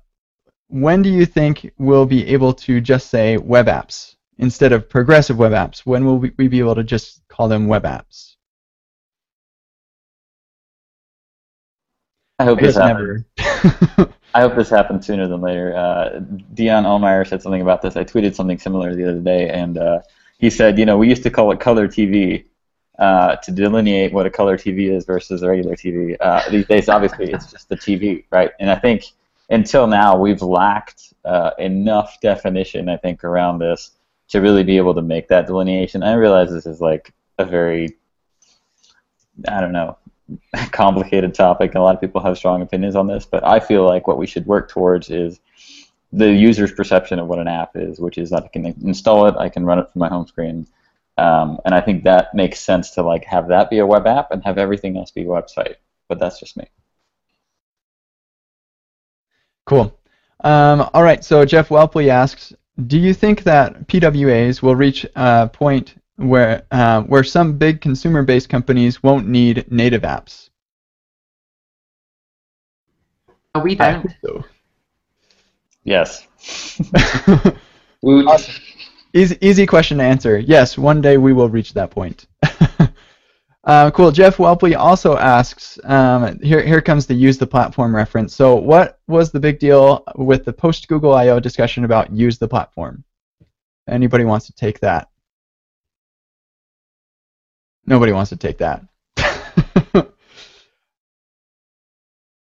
[0.67, 5.37] when do you think we'll be able to just say web apps instead of progressive
[5.37, 5.79] web apps?
[5.79, 8.35] When will we be able to just call them web apps?
[12.37, 13.23] I hope I this happens.
[14.33, 15.73] I hope this happens sooner than later.
[15.75, 16.19] Uh,
[16.53, 17.95] Dion Almaer said something about this.
[17.95, 19.99] I tweeted something similar the other day, and uh,
[20.37, 22.43] he said, you know, we used to call it color TV
[22.99, 26.17] uh, to delineate what a color TV is versus a regular TV.
[26.19, 28.51] Uh, these days, obviously, it's just the TV, right?
[28.59, 29.05] And I think
[29.49, 33.91] until now, we've lacked uh, enough definition, I think, around this
[34.29, 36.03] to really be able to make that delineation.
[36.03, 37.97] I realize this is like a very,
[39.47, 39.97] I don't know,
[40.71, 43.25] complicated topic, and a lot of people have strong opinions on this.
[43.25, 45.39] But I feel like what we should work towards is
[46.11, 49.35] the user's perception of what an app is, which is that I can install it,
[49.37, 50.67] I can run it from my home screen,
[51.17, 54.31] um, and I think that makes sense to like have that be a web app
[54.31, 55.75] and have everything else be a website.
[56.07, 56.67] But that's just me.
[59.65, 59.97] Cool.
[60.43, 61.23] Um, all right.
[61.23, 62.53] So Jeff Whelpley asks,
[62.87, 68.49] do you think that PWAs will reach a point where uh, where some big consumer-based
[68.49, 70.49] companies won't need native apps?
[73.53, 74.05] Uh, We don't.
[74.23, 74.45] hope
[75.83, 76.27] Yes.
[78.01, 78.53] We would, Awesome.
[79.13, 80.37] Easy, easy question to answer.
[80.37, 82.27] Yes, one day we will reach that point.
[83.65, 84.11] uh, cool.
[84.11, 88.35] Jeff Whelpley also asks, um, here, here comes the use the platform reference.
[88.35, 91.39] So what was the big deal with the post Google I.O.
[91.39, 93.03] discussion about use the platform?
[93.87, 95.09] Anybody wants to take that?
[97.85, 98.83] Nobody wants to take that.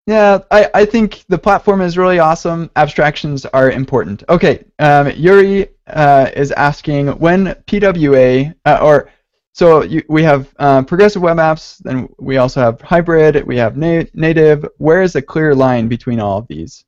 [0.06, 2.70] Yeah, I, I think the platform is really awesome.
[2.76, 4.24] Abstractions are important.
[4.28, 9.10] Okay, um, Yuri uh, is asking when PWA uh, or
[9.54, 13.78] so you, we have uh, progressive web apps, then we also have hybrid, we have
[13.78, 14.66] na- native.
[14.78, 16.84] Where is the clear line between all of these?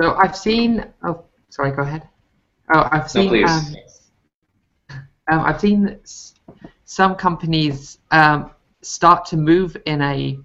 [0.00, 0.86] So I've seen.
[1.02, 1.72] Oh, sorry.
[1.72, 2.08] Go ahead.
[2.72, 3.28] Oh, I've no, seen.
[3.28, 3.76] please.
[4.90, 4.98] um,
[5.30, 6.34] um, I've seen s-
[6.84, 8.52] some companies um,
[8.82, 10.38] start to move in a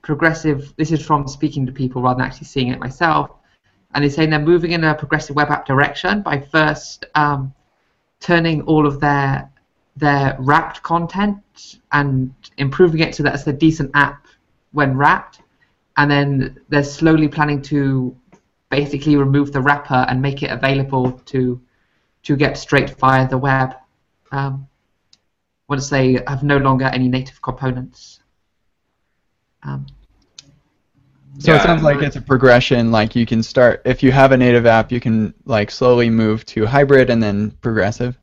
[0.00, 0.72] progressive.
[0.76, 3.30] This is from speaking to people rather than actually seeing it myself.
[3.94, 7.52] And they're saying they're moving in a progressive web app direction by first um,
[8.20, 9.50] turning all of their
[9.96, 14.26] their wrapped content and improving it so that it's a decent app
[14.72, 15.40] when wrapped,
[15.96, 18.14] and then they're slowly planning to
[18.70, 21.60] basically remove the wrapper and make it available to
[22.24, 23.76] to get straight via the web
[24.32, 24.66] um,
[25.68, 28.20] once they have no longer any native components.
[29.62, 29.86] Um,
[31.38, 32.90] So it sounds like it's a progression.
[32.90, 36.44] Like you can start if you have a native app, you can like slowly move
[36.46, 38.18] to hybrid and then progressive.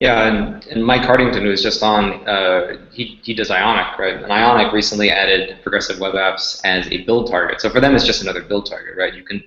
[0.00, 4.22] Yeah, and, and Mike Hartington, who was just on, uh, he, he does Ionic, right?
[4.22, 7.62] And Ionic recently added progressive web apps as a build target.
[7.62, 9.14] So for them, it's just another build target, right?
[9.14, 9.42] You can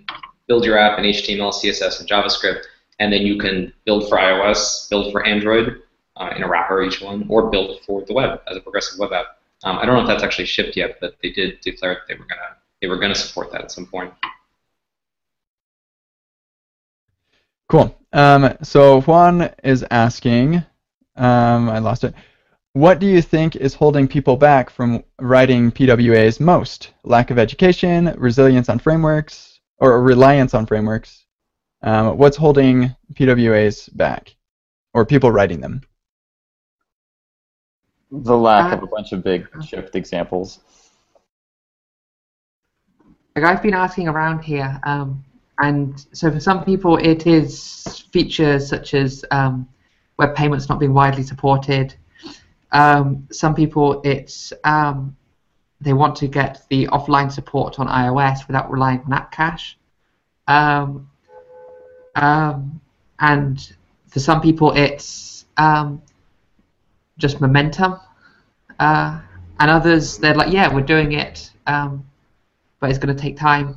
[0.47, 2.63] build your app in HTML, CSS, and JavaScript,
[2.97, 5.83] and then you can build for iOS, build for Android
[6.17, 9.13] uh, in a wrapper, each one, or build for the web as a progressive web
[9.13, 9.37] app.
[9.63, 12.15] Um, I don't know if that's actually shipped yet, but they did declare that they
[12.15, 14.13] were gonna they were gonna support that at some point.
[17.67, 17.95] Cool.
[18.13, 20.55] Um, so Juan is asking,
[21.15, 22.15] um, I lost it.
[22.73, 26.91] What do you think is holding people back from writing PWAs most?
[27.03, 31.25] Lack of education, resilience on frameworks, or reliance on frameworks?
[31.81, 34.35] Um, what's holding PWAs back,
[34.93, 35.81] or people writing them?
[38.11, 40.59] The lack Uh, of a bunch of big shift examples.
[43.39, 45.23] Like I've been asking around here, um,
[45.59, 49.67] and so for some people it is features such as um,
[50.17, 51.95] web payments not being widely supported.
[52.71, 55.15] Um, some people it's um,
[55.81, 59.77] they want to get the offline support on iOS without relying on app cache.
[60.47, 61.09] Um,
[62.15, 62.81] um,
[63.19, 63.73] and
[64.07, 65.45] for some people it's
[67.17, 67.99] just momentum.
[68.79, 69.19] Uh,
[69.59, 71.51] and others they're like, yeah, we're doing it.
[71.67, 72.08] Um,
[72.79, 73.75] but it's going to take time.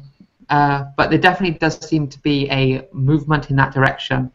[0.49, 4.31] Uh, but there definitely does seem to be a movement in that direction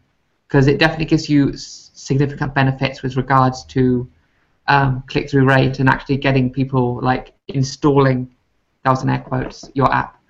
[0.46, 4.08] because it definitely gives you significant benefits with regards to
[4.66, 8.30] um, click-through rate and actually getting people like installing,
[8.84, 10.20] in air quotes, your app.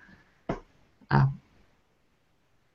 [1.10, 1.38] Um,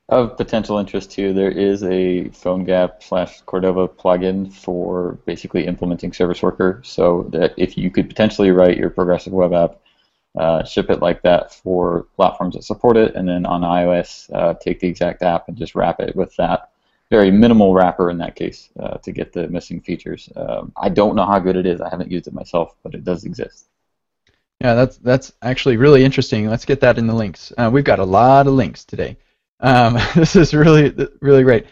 [0.08, 6.42] of potential interest too, there is a PhoneGap slash Cordova plugin for basically implementing Service
[6.42, 6.82] Worker.
[6.84, 9.80] So that if you could potentially write your progressive web app,
[10.36, 14.54] uh, ship it like that for platforms that support it, and then on iOS, uh,
[14.54, 16.70] take the exact app and just wrap it with that
[17.10, 20.28] very minimal wrapper in that case uh, to get the missing features.
[20.36, 21.80] Um, I don't know how good it is.
[21.80, 23.66] I haven't used it myself, but it does exist.
[24.60, 26.48] Yeah, that's that's actually really interesting.
[26.48, 27.52] Let's get that in the links.
[27.58, 29.16] Uh, we've got a lot of links today.
[29.60, 31.66] Um, this is really, really great.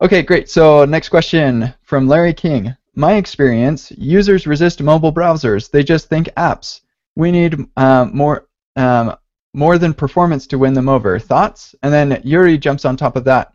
[0.00, 0.48] Okay, great.
[0.50, 2.76] So next question from Larry King.
[2.94, 5.70] My experience, users resist mobile browsers.
[5.70, 6.80] They just think apps.
[7.16, 8.46] We need um, more
[8.76, 9.16] um,
[9.52, 11.18] more than performance to win them over.
[11.18, 11.74] Thoughts?
[11.82, 13.52] And then Yuri jumps on top of that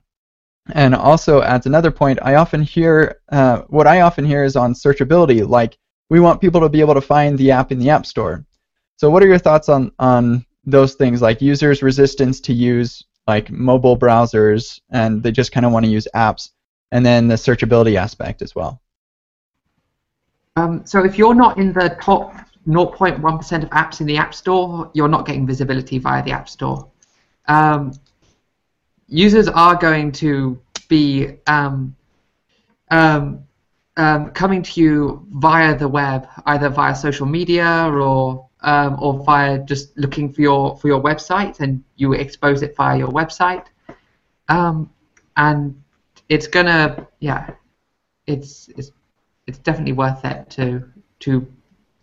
[0.74, 2.20] and also adds another point.
[2.22, 5.48] I often hear uh, what I often hear is on searchability.
[5.48, 5.78] Like
[6.10, 8.46] we want people to be able to find the app in the App Store.
[8.98, 13.50] So what are your thoughts on on those things, like users' resistance to use like
[13.50, 16.50] mobile browsers and they just kind of want to use apps,
[16.92, 18.82] and then the searchability aspect as well.
[20.56, 22.36] Um, so if you're not in the top
[22.68, 26.90] 0.1% of apps in the App Store, you're not getting visibility via the App Store.
[27.48, 27.94] Um,
[29.08, 31.96] users are going to be um,
[32.92, 33.44] um,
[33.98, 39.60] um, coming to you via the web, either via social media or um, or via
[39.60, 43.66] just looking for your for your website, and you expose it via your website,
[44.48, 44.90] um,
[45.38, 45.82] and
[46.30, 47.52] it's gonna yeah,
[48.28, 48.92] it's it's
[49.48, 50.84] it's definitely worth it to
[51.20, 51.48] to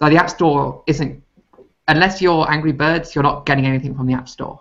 [0.01, 1.23] like the App Store isn't
[1.89, 4.61] unless you're Angry Birds, you're not getting anything from the App Store.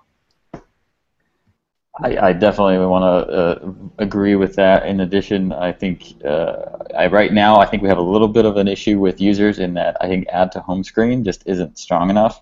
[2.04, 4.86] I, I definitely want to uh, agree with that.
[4.86, 6.66] In addition, I think uh,
[6.98, 9.60] I, right now I think we have a little bit of an issue with users
[9.60, 12.42] in that I think add to home screen just isn't strong enough.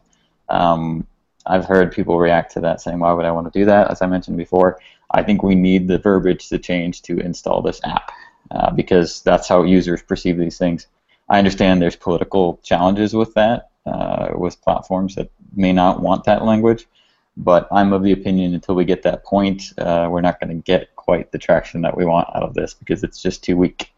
[0.49, 1.05] Um,
[1.45, 4.01] I've heard people react to that saying, "Why would I want to do that?" As
[4.01, 4.79] I mentioned before,
[5.11, 8.11] I think we need the verbiage to change to install this app
[8.49, 10.87] uh, because that's how users perceive these things.
[11.29, 16.43] I understand there's political challenges with that, uh, with platforms that may not want that
[16.43, 16.87] language.
[17.35, 20.61] But I'm of the opinion until we get that point, uh, we're not going to
[20.63, 23.91] get quite the traction that we want out of this because it's just too weak.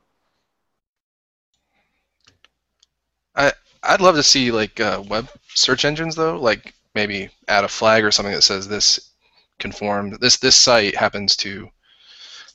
[3.35, 3.51] I
[3.83, 8.05] I'd love to see like uh, web search engines though, like maybe add a flag
[8.05, 9.11] or something that says this
[9.59, 10.17] conformed.
[10.21, 11.69] This this site happens to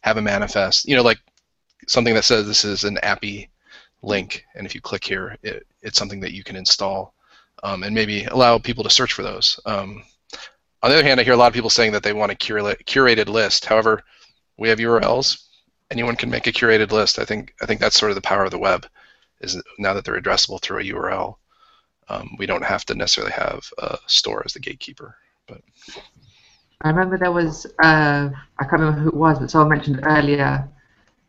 [0.01, 0.89] have a manifest.
[0.89, 1.21] You know, like
[1.87, 3.51] something that says this is an appy
[4.03, 7.15] link, and if you click here, it, it's something that you can install,
[7.63, 9.61] um, and maybe allow people to search for those.
[9.67, 10.03] Um,
[10.83, 12.35] on the other hand, I hear a lot of people saying that they want a
[12.35, 13.67] curated list.
[13.67, 14.03] However,
[14.57, 15.47] we have URLs.
[15.91, 17.19] Anyone can make a curated list.
[17.19, 18.87] I think I think that's sort of the power of the web,
[19.41, 21.37] is now that they're addressable through a URL.
[22.09, 25.17] Um, we don't have to necessarily have a store as the gatekeeper.
[25.47, 25.61] But
[26.81, 30.69] I remember there was uh, I can't remember who it was, but someone mentioned earlier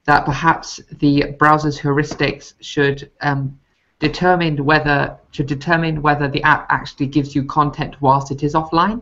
[0.05, 3.59] that perhaps the browser's heuristics should um,
[3.99, 9.01] determine whether should determine whether the app actually gives you content whilst it is offline.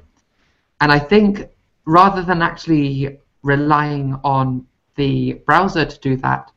[0.81, 1.49] And I think
[1.85, 6.51] rather than actually relying on the browser to do that,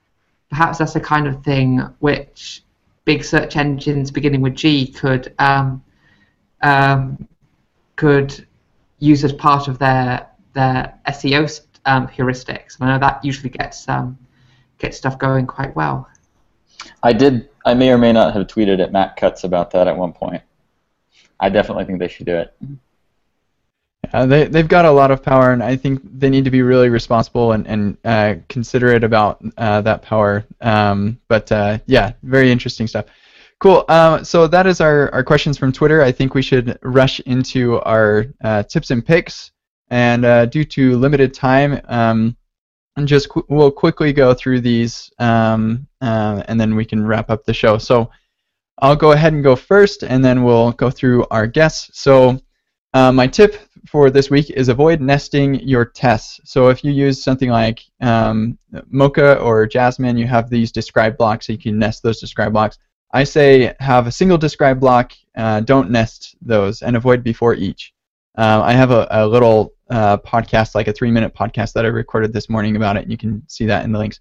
[0.51, 2.63] perhaps that's the kind of thing which
[3.05, 5.83] big search engines beginning with G could um,
[6.63, 7.29] um,
[7.97, 8.47] could
[8.99, 12.77] use as part of their their SEO um, heuristics.
[12.81, 14.19] I know that usually gets um,
[14.83, 16.09] gets stuff going quite well.
[17.03, 17.49] I did.
[17.65, 20.43] I may or may not have tweeted at Matt Cutts about that at one point.
[21.41, 22.55] I definitely think they should do it.
[24.13, 26.63] Uh, they they've got a lot of power, and I think they need to be
[26.63, 30.45] really responsible and and uh, considerate about uh, that power.
[30.61, 33.07] Um, but uh, yeah, very interesting stuff.
[33.61, 33.85] Cool.
[33.89, 36.03] Uh, so that is our, our questions from Twitter.
[36.03, 39.53] I think we should rush into our uh, tips and picks.
[39.89, 42.35] And due to limited time, um,
[42.97, 47.45] and just qu- we'll quickly go through these, um, and then we can wrap up
[47.45, 47.79] the show.
[47.79, 48.11] So
[48.79, 52.01] I'll go ahead and go first, and then we'll go through our guests.
[52.01, 52.41] So
[52.95, 56.41] my tip for this week is avoid nesting your tests.
[56.45, 58.59] So if you use something like um,
[58.91, 62.79] Mocha or Jasmine, you have these describe blocks, so you can nest those describe blocks.
[63.13, 67.93] I say have a single describe block, uh, don't nest those, and avoid before each.
[68.39, 72.33] Uh, I have a, a little uh, podcast, like a three-minute podcast that I recorded
[72.33, 74.21] this morning about it, and you can see that in the links.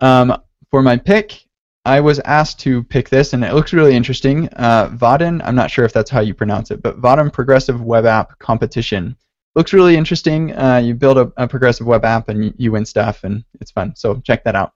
[0.00, 0.36] Um,
[0.70, 1.42] for my pick,
[1.86, 4.48] I was asked to pick this, and it looks really interesting.
[4.56, 8.04] Uh, Vaadin, I'm not sure if that's how you pronounce it, but Vaadin Progressive Web
[8.04, 9.16] App Competition.
[9.54, 10.54] Looks really interesting.
[10.54, 13.70] Uh, you build a, a, progressive web app and you, you, win stuff, and it's
[13.70, 13.96] fun.
[13.96, 14.74] So check that out.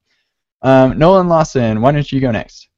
[0.62, 2.69] Um, Nolan Lawson, why don't you go next?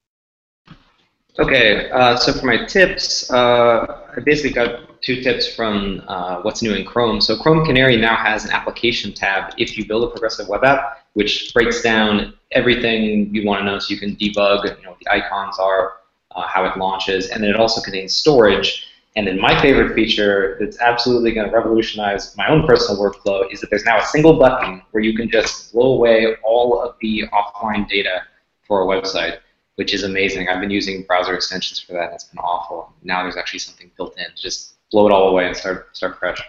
[1.39, 6.61] Okay, uh, so for my tips, uh, I basically got two tips from uh, what's
[6.61, 7.23] new in Chrome.
[7.23, 11.07] So Chrome Canary now has an application tab if you build a progressive web app,
[11.15, 14.99] which breaks down everything you want to know so you can debug you know, what
[14.99, 15.95] the icons are,
[16.33, 18.89] uh, how it launches, and then it also contains storage.
[19.17, 23.61] And then my favorite feature that's absolutely going to revolutionize my own personal workflow is
[23.63, 27.25] that there's now a single button where you can just blow away all of the
[27.33, 28.23] offline data
[28.67, 29.39] for a website
[29.77, 30.49] which is amazing.
[30.49, 32.93] I've been using browser extensions for that, and it's been awful.
[33.03, 34.25] Now there's actually something built in.
[34.25, 36.41] To just blow it all away and start start fresh.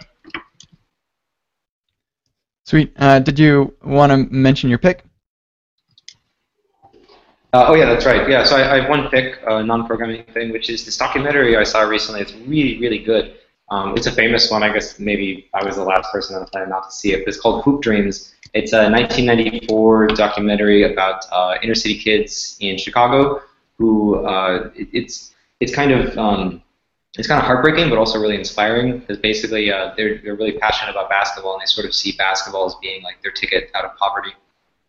[2.66, 2.92] Sweet.
[2.96, 5.04] Uh, did you want to mention your pick?
[7.52, 8.28] Uh, oh yeah, that's right.
[8.28, 11.62] Yeah, so I, I have one pick, uh, non-programming thing, which is this documentary I
[11.62, 12.20] saw recently.
[12.20, 13.36] It's really, really good.
[13.70, 14.62] Um, it's a famous one.
[14.62, 17.20] I guess maybe I was the last person on the planet not to see it.
[17.20, 18.33] But it's called Hoop Dreams.
[18.54, 23.42] It's a 1994 documentary about uh, inner city kids in Chicago
[23.78, 26.62] who uh, it, it's it's kind of um,
[27.18, 30.92] it's kind of heartbreaking, but also really inspiring because basically uh, they're they're really passionate
[30.92, 33.96] about basketball and they sort of see basketball as being like their ticket out of
[33.96, 34.32] poverty.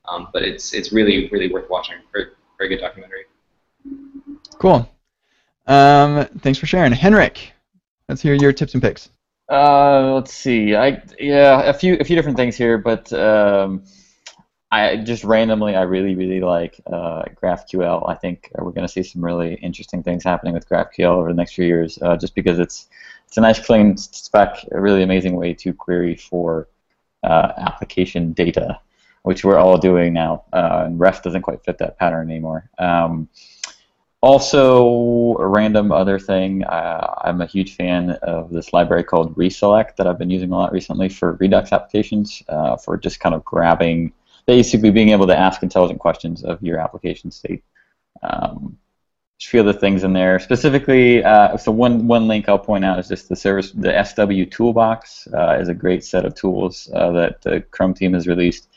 [0.07, 1.95] Um, but it's it's really really worth watching.
[2.13, 2.27] Very
[2.59, 3.25] very good documentary.
[4.59, 4.89] Cool.
[5.67, 7.51] Um, thanks for sharing, Henrik.
[8.07, 9.09] Let's hear your tips and picks.
[9.49, 10.75] Uh, let's see.
[10.75, 13.83] I yeah, a few a few different things here, but um,
[14.71, 18.09] I just randomly I really really like uh, GraphQL.
[18.09, 21.35] I think we're going to see some really interesting things happening with GraphQL over the
[21.35, 22.87] next few years, uh, just because it's
[23.27, 26.67] it's a nice clean spec, a really amazing way to query for
[27.23, 28.79] uh, application data,
[29.23, 30.43] which we're all doing now.
[30.53, 32.69] Uh, and Ref doesn't quite fit that pattern anymore.
[32.79, 33.29] Um,
[34.25, 39.97] also, a random other thing, uh, I'm a huge fan of this library called Reselect
[39.97, 43.45] that I've been using a lot recently for Redux applications, uh, for just kind of
[43.45, 44.13] grabbing,
[44.47, 47.63] basically being able to ask intelligent questions of your application state.
[48.23, 48.79] Um,
[49.39, 50.39] a few other things in there.
[50.39, 54.49] Specifically, uh, so one one link I'll point out is just the service, the SW
[54.49, 58.69] Toolbox uh, is a great set of tools uh, that the Chrome team has released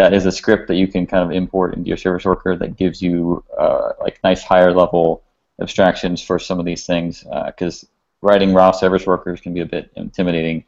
[0.00, 2.74] that is a script that you can kind of import into your service worker that
[2.74, 5.22] gives you uh, like nice higher level
[5.60, 7.86] abstractions for some of these things because uh,
[8.22, 10.64] writing raw service workers can be a bit intimidating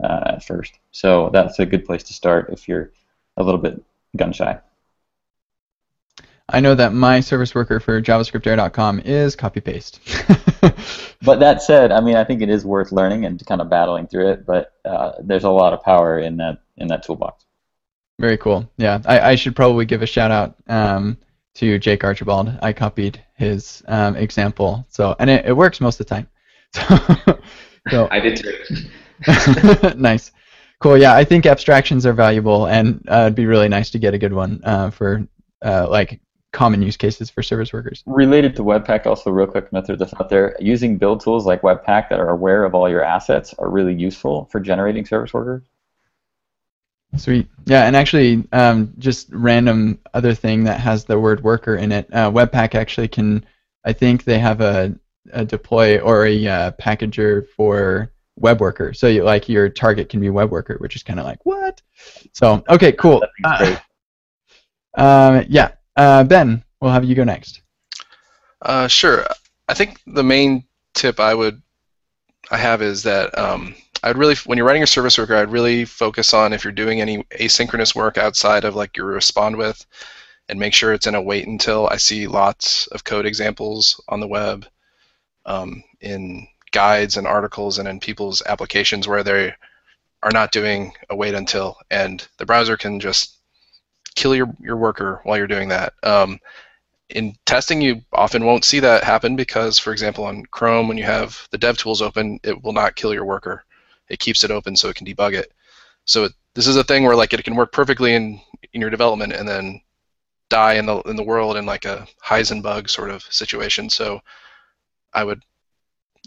[0.00, 0.78] uh, at first.
[0.92, 2.92] So that's a good place to start if you're
[3.36, 3.82] a little bit
[4.16, 4.60] gun shy.
[6.48, 9.98] I know that my service worker for JavaScriptAir.com is copy paste.
[11.22, 14.06] but that said, I mean, I think it is worth learning and kind of battling
[14.06, 14.46] through it.
[14.46, 17.45] But uh, there's a lot of power in that in that toolbox.
[18.18, 18.68] Very cool.
[18.78, 21.18] Yeah, I, I should probably give a shout out um,
[21.56, 22.58] to Jake Archibald.
[22.62, 26.28] I copied his um, example, so and it, it works most of the time.
[27.90, 29.94] so I did too.
[29.96, 30.32] nice,
[30.80, 30.96] cool.
[30.96, 34.18] Yeah, I think abstractions are valuable, and uh, it'd be really nice to get a
[34.18, 35.26] good one uh, for
[35.62, 36.20] uh, like
[36.52, 38.02] common use cases for service workers.
[38.06, 40.56] Related to Webpack, also real quick method that's out there.
[40.58, 44.46] Using build tools like Webpack that are aware of all your assets are really useful
[44.50, 45.64] for generating service workers.
[47.18, 47.48] Sweet.
[47.64, 52.08] Yeah, and actually, um, just random other thing that has the word worker in it.
[52.12, 53.44] Uh, Webpack actually can,
[53.84, 54.94] I think they have a,
[55.32, 58.92] a deploy or a uh, packager for web worker.
[58.92, 61.80] So you, like your target can be web worker, which is kind of like what?
[62.32, 63.24] So okay, cool.
[63.44, 63.76] Uh,
[64.94, 67.62] um, yeah, uh, Ben, we'll have you go next.
[68.62, 69.26] Uh, sure.
[69.68, 70.64] I think the main
[70.94, 71.60] tip I would
[72.50, 73.74] I have is that um,
[74.06, 77.00] I'd really, when you're writing a service worker, I'd really focus on if you're doing
[77.00, 79.84] any asynchronous work outside of like your respond with,
[80.48, 81.88] and make sure it's in a wait until.
[81.88, 84.64] I see lots of code examples on the web,
[85.44, 89.52] um, in guides and articles and in people's applications where they
[90.22, 93.38] are not doing a wait until, and the browser can just
[94.14, 95.94] kill your your worker while you're doing that.
[96.04, 96.38] Um,
[97.08, 101.04] in testing, you often won't see that happen because, for example, on Chrome, when you
[101.04, 103.64] have the DevTools open, it will not kill your worker
[104.08, 105.52] it keeps it open so it can debug it.
[106.04, 108.40] So it, this is a thing where like it can work perfectly in
[108.72, 109.80] in your development and then
[110.48, 113.90] die in the in the world in like a Heisenbug sort of situation.
[113.90, 114.20] So
[115.12, 115.42] I would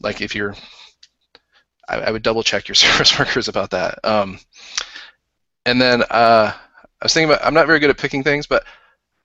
[0.01, 0.55] like if you're
[1.87, 3.99] I, I would double check your service workers about that.
[4.03, 4.39] Um,
[5.65, 8.65] and then uh, I was thinking about I'm not very good at picking things, but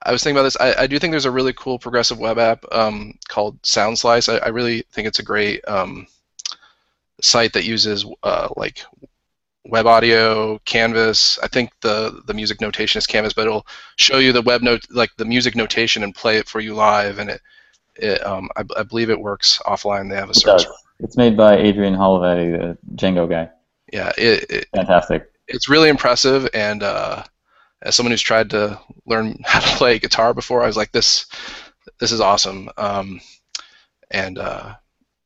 [0.02, 0.56] I was thinking about this.
[0.58, 4.32] I, I do think there's a really cool progressive web app um, called SoundSlice.
[4.32, 6.06] I, I, really think it's a great um,
[7.24, 8.84] site that uses uh, like
[9.64, 11.38] web audio, Canvas.
[11.42, 13.66] I think the the music notation is Canvas, but it'll
[13.96, 17.18] show you the web note, like the music notation, and play it for you live.
[17.18, 17.40] And it,
[17.96, 20.10] it um, I, I believe it works offline.
[20.10, 20.66] They have a service.
[21.00, 23.50] It's made by Adrian Holovaty, the Django guy.
[23.92, 25.30] Yeah, it, it fantastic.
[25.48, 27.24] It's really impressive, and uh,
[27.82, 31.26] as someone who's tried to learn how to play guitar before, I was like, this
[32.00, 32.68] this is awesome.
[32.76, 33.20] Um,
[34.10, 34.74] and uh,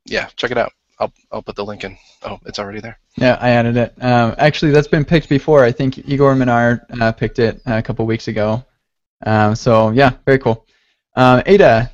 [0.07, 0.73] yeah, check it out.
[1.01, 1.97] I'll I'll put the link in.
[2.23, 2.99] Oh, it's already there.
[3.17, 3.95] Yeah, I added it.
[4.03, 5.65] Um, actually, that's been picked before.
[5.65, 8.65] I think Igor Minar uh, picked it a couple weeks ago.
[9.25, 10.67] Um, so yeah, very cool.
[11.17, 11.91] Um, Ada.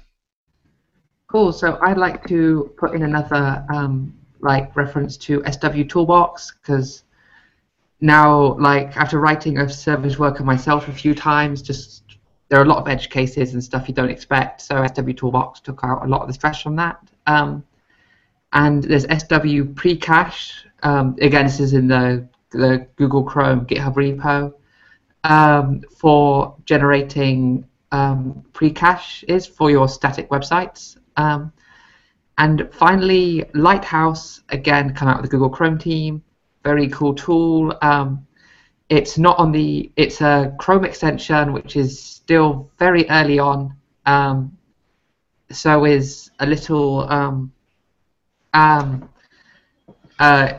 [1.28, 1.52] Cool.
[1.52, 7.04] So I'd like to put in another um, like reference to SW Toolbox because
[8.00, 12.02] now, like after writing a service worker myself a few times, just
[12.48, 14.60] there are a lot of edge cases and stuff you don't expect.
[14.60, 16.98] So SW Toolbox took out a lot of the stress from that.
[17.26, 17.64] Um,
[18.54, 20.52] and there's SW Precache.
[20.82, 24.54] Um, again, this is in the the Google Chrome GitHub repo
[25.24, 30.96] um, for generating um, pre-cache is for your static websites.
[31.16, 31.52] Um,
[32.38, 36.22] and finally, Lighthouse, again, come out with the Google Chrome team.
[36.62, 37.76] Very cool tool.
[37.82, 38.26] Um,
[38.88, 43.76] it's not on the, it's a Chrome extension, which is still very early on.
[44.06, 44.56] Um,
[45.50, 47.10] so is a little,
[48.54, 49.08] um,
[50.18, 50.54] uh,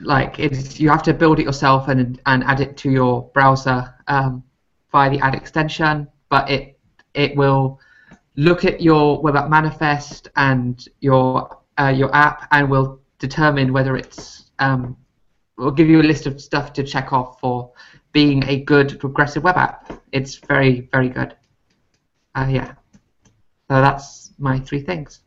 [0.00, 3.94] like it's you have to build it yourself and and add it to your browser
[4.08, 4.42] um,
[4.92, 6.78] via the add extension, but it
[7.14, 7.80] it will
[8.36, 13.96] look at your web app manifest and your uh, your app and will determine whether
[13.96, 14.96] it's um,
[15.56, 17.72] will give you a list of stuff to check off for
[18.12, 19.92] being a good progressive web app.
[20.12, 21.36] It's very very good.
[22.34, 22.74] Uh, yeah.
[23.68, 25.23] So that's my three things.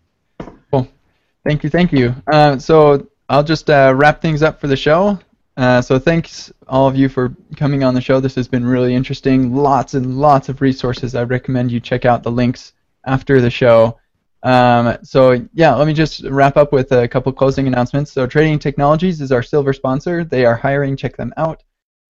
[1.48, 1.70] Thank you.
[1.70, 2.14] Thank you.
[2.30, 5.18] Uh, so I'll just uh, wrap things up for the show.
[5.56, 8.20] Uh, so thanks all of you for coming on the show.
[8.20, 9.56] This has been really interesting.
[9.56, 11.16] Lots and lots of resources.
[11.16, 12.74] I recommend you check out the links
[13.06, 13.98] after the show.
[14.44, 18.12] Um, so yeah, let me just wrap up with a couple closing announcements.
[18.12, 20.26] So Trading Technologies is our silver sponsor.
[20.26, 20.98] They are hiring.
[20.98, 21.64] Check them out.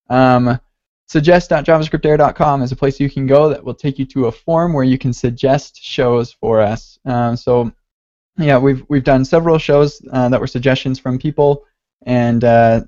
[0.10, 0.60] Um,
[1.10, 4.84] suggest.javascriptair.com is a place you can go that will take you to a form where
[4.84, 6.98] you can suggest shows for us.
[7.06, 7.72] Um, so
[8.38, 11.66] yeah, we've we've done several shows uh, that were suggestions from people,
[12.06, 12.82] and uh,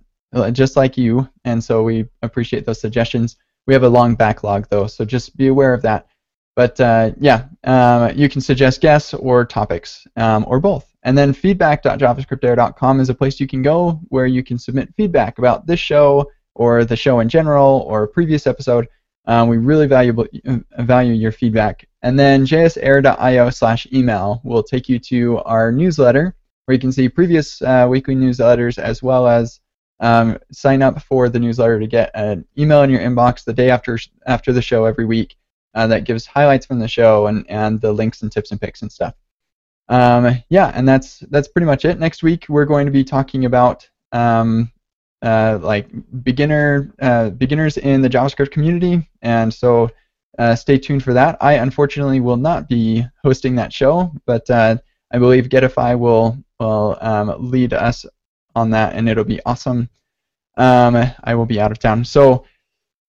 [0.51, 3.37] just like you, and so we appreciate those suggestions.
[3.67, 6.07] We have a long backlog though, so just be aware of that.
[6.55, 10.93] But uh, yeah, um, you can suggest guests or topics um, or both.
[11.03, 15.65] And then feedback.javascriptair.com is a place you can go where you can submit feedback about
[15.65, 18.87] this show or the show in general or a previous episode.
[19.29, 20.27] Um, we really value
[20.79, 21.87] value your feedback.
[22.01, 27.07] And then jsair.io slash email will take you to our newsletter where you can see
[27.07, 29.59] previous uh, weekly newsletters as well as
[29.99, 33.69] um, sign up for the newsletter to get an email in your inbox the day
[33.69, 35.35] after after the show every week
[35.75, 38.81] uh, that gives highlights from the show and, and the links and tips and picks
[38.81, 39.13] and stuff.
[39.89, 41.99] Um, yeah, and that's that's pretty much it.
[41.99, 44.71] Next week we're going to be talking about um,
[45.21, 45.87] uh, like
[46.23, 49.89] beginner uh, beginners in the JavaScript community, and so
[50.37, 51.37] uh, stay tuned for that.
[51.41, 54.77] I unfortunately will not be hosting that show, but uh,
[55.11, 58.05] I believe Getify will will um, lead us
[58.55, 59.89] on that, and it'll be awesome.
[60.57, 62.45] Um, I will be out of town, so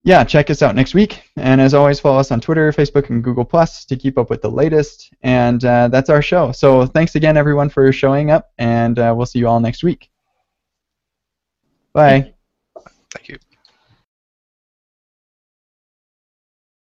[0.03, 1.23] yeah, check us out next week.
[1.37, 4.41] And as always, follow us on Twitter, Facebook, and Google Plus to keep up with
[4.41, 5.13] the latest.
[5.23, 6.53] And uh, that's our show.
[6.53, 10.10] So thanks again, everyone, for showing up, and uh, we'll see you all next week.
[11.93, 12.33] Bye.
[13.13, 13.39] Thank you.